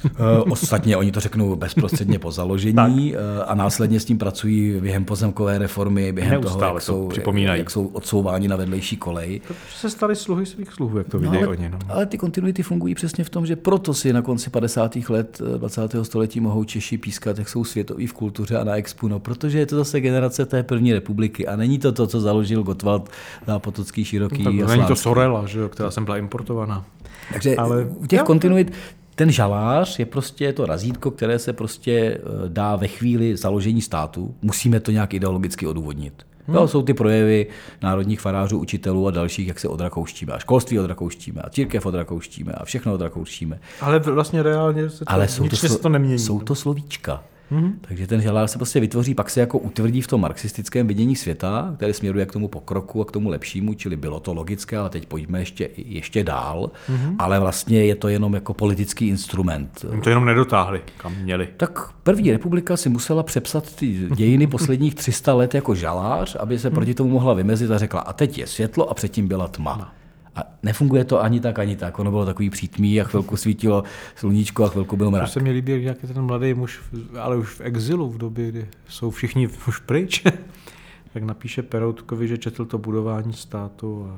Eh, 0.07 0.41
ostatně 0.51 0.97
oni 0.97 1.13
to 1.13 1.21
řeknou 1.21 1.57
bezprostředně 1.57 2.19
po 2.19 2.33
založení 2.33 3.15
eh, 3.15 3.45
a 3.47 3.55
následně 3.55 4.01
s 4.01 4.05
tím 4.05 4.19
pracují 4.19 4.81
během 4.81 5.05
pozemkové 5.05 5.59
reformy, 5.59 6.13
během 6.13 6.41
Neustále 6.41 6.61
toho, 6.61 6.75
jak 6.75 6.83
jsou, 6.83 7.09
připomínají. 7.09 7.59
jak 7.59 7.71
jsou 7.71 7.87
odsouváni 7.87 8.49
na 8.49 8.57
vedlejší 8.57 8.97
kolej. 8.97 9.41
Protože 9.47 9.79
se 9.79 9.91
stali 9.91 10.17
sluhy 10.17 10.47
svých 10.47 10.73
sluhů, 10.73 10.99
jak 10.99 11.09
to 11.09 11.19
no, 11.19 11.31
vidějí 11.31 11.47
oni. 11.47 11.69
No. 11.69 11.79
Ale 11.89 12.07
ty 12.07 12.19
kontinuity 12.19 12.63
fungují 12.63 12.95
přesně 12.95 13.25
v 13.25 13.31
tom, 13.31 13.47
že 13.47 13.57
proto 13.57 13.95
si 13.95 14.13
na 14.13 14.23
konci 14.23 14.51
50. 14.51 14.97
let 15.09 15.43
20. 15.57 15.95
století 16.03 16.41
mohou 16.41 16.65
Češi 16.65 16.99
pískat, 16.99 17.39
jak 17.39 17.49
jsou 17.49 17.65
světoví 17.65 18.07
v 18.07 18.13
kultuře 18.13 18.59
a 18.59 18.65
na 18.65 18.77
expu, 18.77 19.09
no, 19.09 19.19
protože 19.19 19.66
je 19.67 19.71
to 19.71 19.77
zase 19.77 20.01
generace 20.01 20.47
té 20.47 20.63
první 20.63 20.93
republiky 20.93 21.47
a 21.47 21.57
není 21.57 21.79
to 21.79 21.93
to, 21.93 22.07
co 22.07 22.21
založil 22.21 22.63
Gotwald 22.63 23.11
na 23.47 23.59
Potocký 23.59 24.05
široký. 24.05 24.43
No, 24.43 24.53
tak 24.67 24.69
není 24.69 24.85
to 24.85 24.97
Sorela, 24.97 25.47
že 25.47 25.61
jo, 25.61 25.69
která 25.69 25.91
jsem 25.91 26.05
byla 26.05 26.17
importovaná. 26.17 26.85
Takže 27.33 27.57
Ale... 27.57 27.85
u 27.85 28.07
těch 28.07 28.19
jo. 28.19 28.25
kontinuit 28.25 28.73
ten 29.15 29.31
žalář 29.31 29.99
je 29.99 30.07
prostě 30.07 30.53
to 30.53 30.67
razítko, 30.67 31.11
které 31.11 31.39
se 31.39 31.53
prostě 31.53 31.93
eh, 31.93 32.21
dá 32.49 32.77
ve 32.77 32.89
chvíli 32.89 33.37
založení 33.37 33.83
státu. 33.83 34.35
Musíme 34.43 34.81
to 34.81 34.91
nějak 34.91 35.15
ideologicky 35.15 35.67
odůvodnit. 35.67 36.27
Hmm. 36.47 36.57
Jo, 36.57 36.69
jsou 36.69 36.83
ty 36.83 36.95
projevy 36.95 37.47
národních 37.83 38.21
farářů, 38.21 38.59
učitelů 38.59 39.07
a 39.07 39.11
dalších, 39.11 39.49
jak 39.49 39.61
se 39.61 39.69
odrakouštíme. 39.69 40.33
A 40.33 40.39
školství 40.39 40.79
odrakouštíme, 40.79 41.43
a 41.43 41.51
církev 41.51 41.87
odrakouštíme, 41.87 42.53
a 42.53 42.65
všechno 42.65 42.95
odrakouštíme. 42.95 43.61
Ale 43.81 43.99
vlastně 43.99 44.43
reálně 44.43 44.91
se 44.91 44.99
to, 44.99 45.13
Ale 45.13 45.29
jsou 45.29 45.49
to, 45.49 45.57
se 45.57 45.79
to 45.79 45.89
nemění. 45.89 46.19
Jsou 46.19 46.41
to 46.41 46.55
slovíčka. 46.55 47.23
Mm-hmm. 47.53 47.73
Takže 47.81 48.07
ten 48.07 48.21
žalár 48.21 48.49
se 48.49 48.59
prostě 48.59 48.81
vytvoří, 48.81 49.15
pak 49.15 49.31
se 49.31 49.41
jako 49.41 49.59
utvrdí 49.59 50.03
v 50.03 50.07
tom 50.07 50.21
marxistickém 50.21 50.87
vidění 50.87 51.17
světa, 51.17 51.73
které 51.77 51.93
směruje 51.93 52.27
k 52.27 52.33
tomu 52.33 52.49
pokroku 52.49 53.03
a 53.03 53.05
k 53.05 53.13
tomu 53.13 53.29
lepšímu, 53.29 53.75
čili 53.75 53.97
bylo 53.97 54.21
to 54.21 54.35
logické, 54.35 54.79
ale 54.79 54.91
teď 54.91 55.07
pojďme 55.07 55.39
ještě, 55.39 55.69
ještě 55.77 56.25
dál, 56.25 56.71
mm-hmm. 56.89 57.17
ale 57.19 57.41
vlastně 57.41 57.85
je 57.85 57.95
to 57.95 58.09
jenom 58.09 58.35
jako 58.35 58.55
politický 58.55 59.09
instrument. 59.09 59.85
Jim 59.91 60.01
to 60.01 60.09
jenom 60.09 60.25
nedotáhli, 60.25 60.83
kam 60.97 61.15
měli. 61.15 61.49
Tak 61.57 61.93
první 62.03 62.33
republika 62.33 62.77
si 62.77 62.89
musela 62.89 63.23
přepsat 63.23 63.77
ty 63.77 64.09
dějiny 64.17 64.47
posledních 64.57 64.95
300 64.95 65.35
let 65.35 65.55
jako 65.55 65.75
žalář, 65.75 66.37
aby 66.41 66.59
se 66.59 66.69
mm. 66.69 66.75
proti 66.75 66.95
tomu 66.95 67.11
mohla 67.11 67.35
vymezit 67.35 67.71
a 67.71 67.79
řekla, 67.79 68.01
a 68.01 68.13
teď 68.13 68.39
je 68.39 68.47
světlo 68.47 68.91
a 68.91 68.95
předtím 68.95 69.29
byla 69.29 69.49
tma. 69.49 69.77
No. 69.81 70.06
A 70.37 70.43
nefunguje 70.63 71.05
to 71.05 71.23
ani 71.23 71.41
tak, 71.41 71.59
ani 71.59 71.77
tak. 71.77 71.99
Ono 71.99 72.11
bylo 72.11 72.27
takový 72.27 72.51
přítmí 72.51 73.01
a 73.01 73.05
chvilku 73.05 73.37
svítilo 73.37 73.83
sluníčko 74.15 74.65
a 74.65 74.69
chvilku 74.69 74.97
byl 74.97 75.11
mrak. 75.11 75.25
To 75.25 75.33
se 75.33 75.41
mi 75.41 75.51
líbí, 75.51 75.85
jak 75.85 75.99
ten 75.99 76.23
mladý 76.23 76.55
muž, 76.55 76.81
ale 77.21 77.37
už 77.37 77.55
v 77.55 77.61
exilu 77.61 78.11
v 78.11 78.19
době, 78.19 78.49
kdy 78.49 78.69
jsou 78.89 79.11
všichni 79.11 79.49
už 79.69 79.79
pryč, 79.79 80.23
tak 81.13 81.23
napíše 81.23 81.63
Peroutkovi, 81.63 82.29
že 82.29 82.39
četl 82.39 82.65
to 82.65 82.79
budování 82.79 83.33
státu 83.33 84.13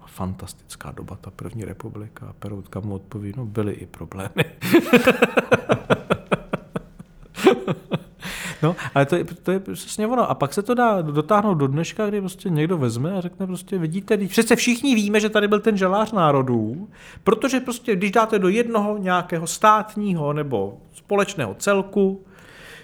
a 0.00 0.06
fantastická 0.06 0.90
doba, 0.90 1.16
ta 1.20 1.30
první 1.30 1.64
republika. 1.64 2.26
A 2.26 2.32
Peroutka 2.32 2.80
mu 2.80 2.94
odpoví, 2.94 3.32
no 3.36 3.46
byly 3.46 3.72
i 3.72 3.86
problémy. 3.86 4.44
No, 8.62 8.76
ale 8.94 9.06
to 9.06 9.16
je, 9.16 9.24
to 9.24 9.50
je 9.52 9.60
přesně 9.60 10.06
ono. 10.06 10.30
A 10.30 10.34
pak 10.34 10.54
se 10.54 10.62
to 10.62 10.74
dá 10.74 11.02
dotáhnout 11.02 11.54
do 11.54 11.66
dneška, 11.66 12.06
kdy 12.06 12.20
prostě 12.20 12.50
někdo 12.50 12.78
vezme 12.78 13.12
a 13.12 13.20
řekne 13.20 13.46
prostě, 13.46 13.78
vidíte, 13.78 14.16
přece 14.16 14.56
všichni 14.56 14.94
víme, 14.94 15.20
že 15.20 15.28
tady 15.28 15.48
byl 15.48 15.60
ten 15.60 15.76
žalář 15.76 16.12
národů, 16.12 16.88
protože 17.24 17.60
prostě, 17.60 17.96
když 17.96 18.10
dáte 18.10 18.38
do 18.38 18.48
jednoho 18.48 18.98
nějakého 18.98 19.46
státního 19.46 20.32
nebo 20.32 20.78
společného 20.94 21.54
celku, 21.54 22.24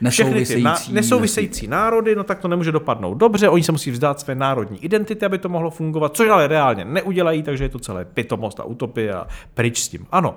všechny 0.09 0.47
ty 0.47 0.63
na, 0.63 0.77
nesouvisející 0.91 1.67
národy, 1.67 2.17
no 2.17 2.25
tak 2.25 2.39
to 2.39 2.49
nemůže 2.49 2.73
dopadnout 2.73 3.15
dobře, 3.15 3.49
oni 3.49 3.63
se 3.63 3.73
musí 3.73 3.91
vzdát 3.91 4.21
své 4.21 4.35
národní 4.35 4.85
identity, 4.85 5.27
aby 5.27 5.39
to 5.39 5.49
mohlo 5.49 5.71
fungovat, 5.71 6.17
což 6.17 6.29
ale 6.29 6.49
reálně 6.49 6.85
neudělají, 6.85 7.43
takže 7.43 7.65
je 7.65 7.69
to 7.69 7.79
celé 7.79 8.05
pitomost 8.05 8.61
a 8.61 8.65
utopie 8.65 9.15
a 9.15 9.27
pryč 9.55 9.81
s 9.81 9.89
tím. 9.89 10.07
Ano, 10.13 10.35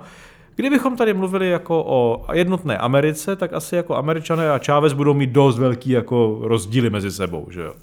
Kdybychom 0.56 0.96
tady 0.96 1.14
mluvili 1.14 1.50
jako 1.50 1.84
o 1.86 2.24
jednotné 2.32 2.78
Americe, 2.78 3.36
tak 3.36 3.52
asi 3.52 3.76
jako 3.76 3.96
američané 3.96 4.50
a 4.50 4.58
Chávez 4.58 4.92
budou 4.92 5.14
mít 5.14 5.30
dost 5.30 5.58
velký 5.58 5.90
jako 5.90 6.38
rozdíly 6.42 6.90
mezi 6.90 7.10
sebou, 7.10 7.46
že 7.50 7.62
jo. 7.62 7.74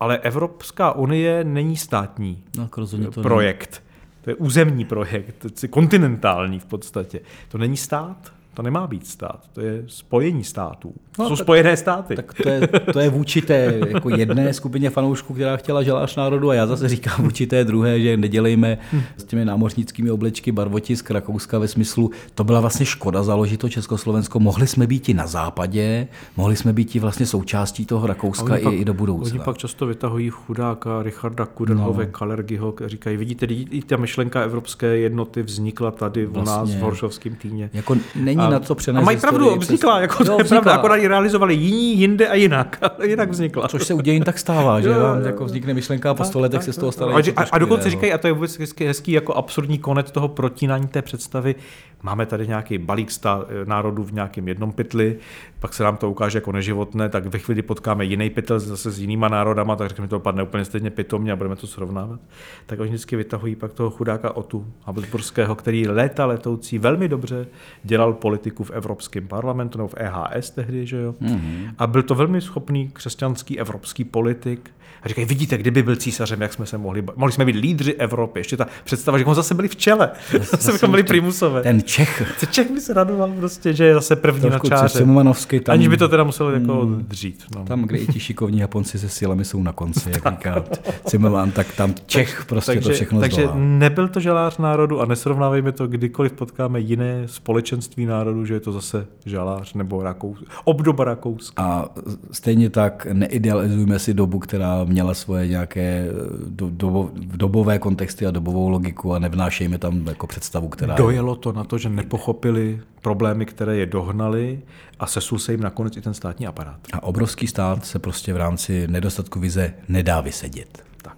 Ale 0.00 0.18
Evropská 0.18 0.92
unie 0.92 1.44
není 1.44 1.76
státní 1.76 2.44
no, 2.58 2.68
to 3.10 3.22
projekt. 3.22 3.82
Ne. 3.84 3.88
To 4.24 4.30
je 4.30 4.34
územní 4.34 4.84
projekt, 4.84 5.34
to 5.38 5.48
je 5.62 5.68
kontinentální 5.68 6.58
v 6.58 6.64
podstatě. 6.64 7.20
To 7.48 7.58
není 7.58 7.76
stát. 7.76 8.32
To 8.58 8.62
nemá 8.62 8.86
být 8.86 9.06
stát, 9.06 9.40
to 9.52 9.60
je 9.60 9.84
spojení 9.86 10.44
států. 10.44 10.94
To 11.16 11.22
no, 11.22 11.28
jsou 11.28 11.36
tak, 11.36 11.44
spojené 11.44 11.76
státy. 11.76 12.16
Tak 12.16 12.34
to 12.42 12.48
je, 12.48 12.68
to 12.92 13.00
je 13.00 13.08
vůči 13.08 13.42
té 13.42 13.80
jako 13.88 14.10
jedné 14.10 14.54
skupině 14.54 14.90
fanoušků, 14.90 15.34
která 15.34 15.56
chtěla 15.56 15.82
žalář 15.82 16.16
národu 16.16 16.50
a 16.50 16.54
já 16.54 16.66
zase 16.66 16.88
říkám 16.88 17.24
vůči 17.24 17.46
té 17.46 17.64
druhé, 17.64 18.00
že 18.00 18.16
nedělejme 18.16 18.78
s 19.16 19.24
těmi 19.24 19.44
námořnickými 19.44 20.10
oblečky 20.10 20.52
barvotisk 20.52 21.10
Rakouska 21.10 21.58
ve 21.58 21.68
smyslu, 21.68 22.10
to 22.34 22.44
byla 22.44 22.60
vlastně 22.60 22.86
škoda 22.86 23.22
založit 23.22 23.56
to 23.56 23.68
Československo, 23.68 24.40
mohli 24.40 24.66
jsme 24.66 24.86
být 24.86 25.08
i 25.08 25.14
na 25.14 25.26
západě, 25.26 26.08
mohli 26.36 26.56
jsme 26.56 26.72
být 26.72 26.96
i 26.96 26.98
vlastně 26.98 27.26
součástí 27.26 27.86
toho 27.86 28.06
Rakouska 28.06 28.56
i, 28.56 28.62
pak, 28.62 28.74
i 28.74 28.84
do 28.84 28.94
budoucna. 28.94 29.34
Oni 29.34 29.44
pak 29.44 29.58
často 29.58 29.86
vytahují 29.86 30.30
chudáka 30.30 31.02
Richarda 31.02 31.46
Kudenhove, 31.46 32.04
no. 32.04 32.10
Kalergiho, 32.12 32.74
říkají, 32.86 33.16
vidíte, 33.16 33.46
i 33.46 33.82
ta 33.82 33.96
myšlenka 33.96 34.42
evropské 34.42 34.96
jednoty 34.96 35.42
vznikla 35.42 35.90
tady 35.90 36.26
vlastně, 36.26 36.54
u 36.54 36.58
nás 36.58 36.74
v 36.74 36.80
Horšovském 36.80 37.34
týně. 37.34 37.70
Jako 37.72 37.96
není 38.16 38.47
a, 38.48 38.50
na 38.50 38.60
to 38.60 38.74
přenést. 38.74 39.02
A 39.02 39.04
mají 39.04 39.16
pravdu, 39.16 39.56
vznikla, 39.56 40.00
jako 40.00 40.24
to 40.24 40.38
je 40.38 40.44
pravda, 40.44 40.72
akorát 40.72 40.96
ji 40.96 41.08
realizovali 41.08 41.54
jiní, 41.54 41.98
jinde 41.98 42.28
a 42.28 42.34
jinak. 42.34 42.78
jinak 43.04 43.30
vznikla. 43.30 43.68
Což 43.68 43.84
se 43.84 43.94
u 43.94 44.00
dějin 44.00 44.24
tak 44.24 44.38
stává, 44.38 44.80
že 44.80 44.94
vám 44.94 45.24
jako 45.24 45.44
vznikne 45.44 45.74
myšlenka 45.74 46.10
a 46.10 46.14
po 46.14 46.24
sto 46.24 46.40
letech 46.40 46.62
se 46.62 46.72
z 46.72 46.76
toho 46.76 46.92
stane. 46.92 47.12
A, 47.12 47.18
a, 47.36 47.46
a 47.52 47.58
dokonce 47.58 47.90
říkají, 47.90 48.12
a 48.12 48.18
to 48.18 48.26
je 48.26 48.32
vůbec 48.32 48.58
hezký, 48.58 48.84
hezký 48.84 49.12
jako 49.12 49.34
absurdní 49.34 49.78
konec 49.78 50.10
toho 50.10 50.28
protínání 50.28 50.86
té 50.86 51.02
představy, 51.02 51.54
máme 52.02 52.26
tady 52.26 52.46
nějaký 52.46 52.78
balík 52.78 53.10
sta, 53.10 53.44
národů 53.64 54.04
v 54.04 54.12
nějakém 54.12 54.48
jednom 54.48 54.72
pytli, 54.72 55.18
pak 55.60 55.74
se 55.74 55.82
nám 55.82 55.96
to 55.96 56.10
ukáže 56.10 56.38
jako 56.38 56.52
neživotné, 56.52 57.08
tak 57.08 57.26
ve 57.26 57.38
chvíli 57.38 57.62
potkáme 57.62 58.04
jiný 58.04 58.30
pytel 58.30 58.60
zase 58.60 58.90
s 58.90 58.98
jinýma 58.98 59.28
národama, 59.28 59.76
tak 59.76 59.88
řekneme, 59.88 60.08
to 60.08 60.20
padne 60.20 60.42
úplně 60.42 60.64
stejně 60.64 60.90
pitomně 60.90 61.32
a 61.32 61.36
budeme 61.36 61.56
to 61.56 61.66
srovnávat. 61.66 62.20
Tak 62.66 62.80
oni 62.80 62.88
vždycky 62.88 63.16
vytahují 63.16 63.56
pak 63.56 63.72
toho 63.72 63.90
chudáka 63.90 64.36
Otu 64.36 64.66
Habsburského, 64.82 65.54
který 65.54 65.88
léta 65.88 66.26
letoucí 66.26 66.78
velmi 66.78 67.08
dobře 67.08 67.46
dělal 67.84 68.12
politiku 68.12 68.64
v 68.64 68.70
Evropském 68.70 69.28
parlamentu 69.28 69.78
nebo 69.78 69.88
v 69.88 69.94
EHS 69.96 70.50
tehdy, 70.50 70.86
že 70.86 70.96
jo. 70.96 71.14
Mm-hmm. 71.22 71.74
A 71.78 71.86
byl 71.86 72.02
to 72.02 72.14
velmi 72.14 72.40
schopný 72.40 72.88
křesťanský 72.92 73.58
evropský 73.58 74.04
politik. 74.04 74.70
A 75.02 75.08
říkají, 75.08 75.26
vidíte, 75.26 75.58
kdyby 75.58 75.82
byl 75.82 75.96
císařem, 75.96 76.42
jak 76.42 76.52
jsme 76.52 76.66
se 76.66 76.78
mohli, 76.78 77.04
mohli 77.16 77.32
jsme 77.32 77.44
být 77.44 77.56
lídři 77.56 77.94
Evropy. 77.94 78.40
Ještě 78.40 78.56
ta 78.56 78.66
představa, 78.84 79.18
že 79.18 79.24
jsme 79.24 79.34
zase 79.34 79.54
byli 79.54 79.68
v 79.68 79.76
čele. 79.76 80.10
Zase 80.40 80.72
bychom 80.72 80.90
byli 80.90 81.02
primusové. 81.02 81.62
Ten 81.62 81.82
Čech. 81.88 82.36
Čech 82.50 82.70
by 82.70 82.80
se 82.80 82.94
radoval 82.94 83.32
prostě, 83.32 83.72
že 83.72 83.84
je 83.84 83.94
zase 83.94 84.16
první 84.16 84.40
Trošku 84.40 84.70
na 84.70 84.76
čáře. 84.76 84.98
Tam, 84.98 85.72
Aniž 85.72 85.88
by 85.88 85.96
to 85.96 86.08
teda 86.08 86.24
muselo 86.24 86.50
jako 86.50 86.80
hmm, 86.80 87.04
dřít. 87.08 87.44
No. 87.56 87.64
Tam, 87.64 87.82
kde 87.82 87.98
i 87.98 88.06
ti 88.06 88.20
šikovní 88.20 88.58
Japonci 88.58 88.98
se 88.98 89.08
silami 89.08 89.44
jsou 89.44 89.62
na 89.62 89.72
konci, 89.72 90.10
jak 90.10 90.30
říká 90.30 90.64
Zimmermann, 91.10 91.50
tak 91.50 91.72
tam 91.76 91.94
Čech 92.06 92.44
prostě 92.48 92.72
takže, 92.72 92.88
to 92.88 92.94
všechno 92.94 93.20
Takže 93.20 93.40
zdolá. 93.40 93.56
nebyl 93.58 94.08
to 94.08 94.20
žalář 94.20 94.58
národu 94.58 95.00
a 95.00 95.06
nesrovnávejme 95.06 95.72
to, 95.72 95.86
kdykoliv 95.86 96.32
potkáme 96.32 96.80
jiné 96.80 97.22
společenství 97.26 98.06
národů, 98.06 98.44
že 98.44 98.54
je 98.54 98.60
to 98.60 98.72
zase 98.72 99.06
žalář 99.26 99.74
nebo 99.74 100.02
Rakous, 100.02 100.44
obdoba 100.64 101.04
Rakouska. 101.04 101.62
A 101.62 101.88
stejně 102.32 102.70
tak 102.70 103.06
neidealizujme 103.12 103.98
si 103.98 104.14
dobu, 104.14 104.38
která 104.38 104.84
měla 104.84 105.14
svoje 105.14 105.48
nějaké 105.48 106.08
do, 106.48 106.70
dobo, 106.70 107.10
dobové 107.14 107.78
kontexty 107.78 108.26
a 108.26 108.30
dobovou 108.30 108.68
logiku 108.68 109.14
a 109.14 109.18
nevnášejme 109.18 109.78
tam 109.78 110.06
jako 110.06 110.26
představu, 110.26 110.68
která... 110.68 110.94
Dojelo 110.94 111.36
to 111.36 111.52
na 111.52 111.64
to, 111.64 111.77
že 111.78 111.88
nepochopili 111.88 112.80
problémy, 113.02 113.46
které 113.46 113.76
je 113.76 113.86
dohnaly 113.86 114.60
a 114.98 115.06
sesul 115.06 115.38
se 115.38 115.52
jim 115.52 115.60
nakonec 115.60 115.96
i 115.96 116.00
ten 116.00 116.14
státní 116.14 116.46
aparát. 116.46 116.80
A 116.92 117.02
obrovský 117.02 117.46
stát 117.46 117.86
se 117.86 117.98
prostě 117.98 118.32
v 118.32 118.36
rámci 118.36 118.88
nedostatku 118.88 119.40
vize 119.40 119.74
nedá 119.88 120.20
vysedět. 120.20 120.84
Tak. 121.02 121.16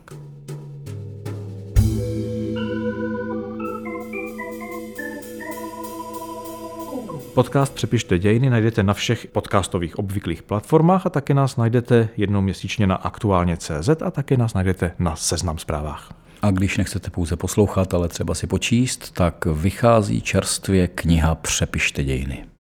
Podcast 7.35 7.75
Přepište 7.75 8.19
dějiny 8.19 8.51
najdete 8.51 8.83
na 8.83 8.95
všech 8.95 9.27
podcastových 9.27 9.99
obvyklých 9.99 10.43
platformách 10.43 11.07
a 11.07 11.11
také 11.11 11.35
nás 11.35 11.57
najdete 11.57 12.09
jednou 12.17 12.41
měsíčně 12.41 12.87
na 12.87 12.95
aktuálně 12.95 13.57
CZ 13.57 13.89
a 14.03 14.11
také 14.11 14.37
nás 14.37 14.55
najdete 14.55 14.93
na 14.99 15.17
Seznam 15.17 15.59
zprávách. 15.59 16.13
A 16.43 16.51
když 16.51 16.79
nechcete 16.79 17.11
pouze 17.11 17.37
poslouchat, 17.37 17.95
ale 17.95 18.09
třeba 18.09 18.35
si 18.35 18.47
počíst, 18.47 19.13
tak 19.13 19.47
vychází 19.47 20.21
čerstvě 20.21 20.89
kniha 20.89 21.35
Přepište 21.35 22.05
dějiny. 22.05 22.50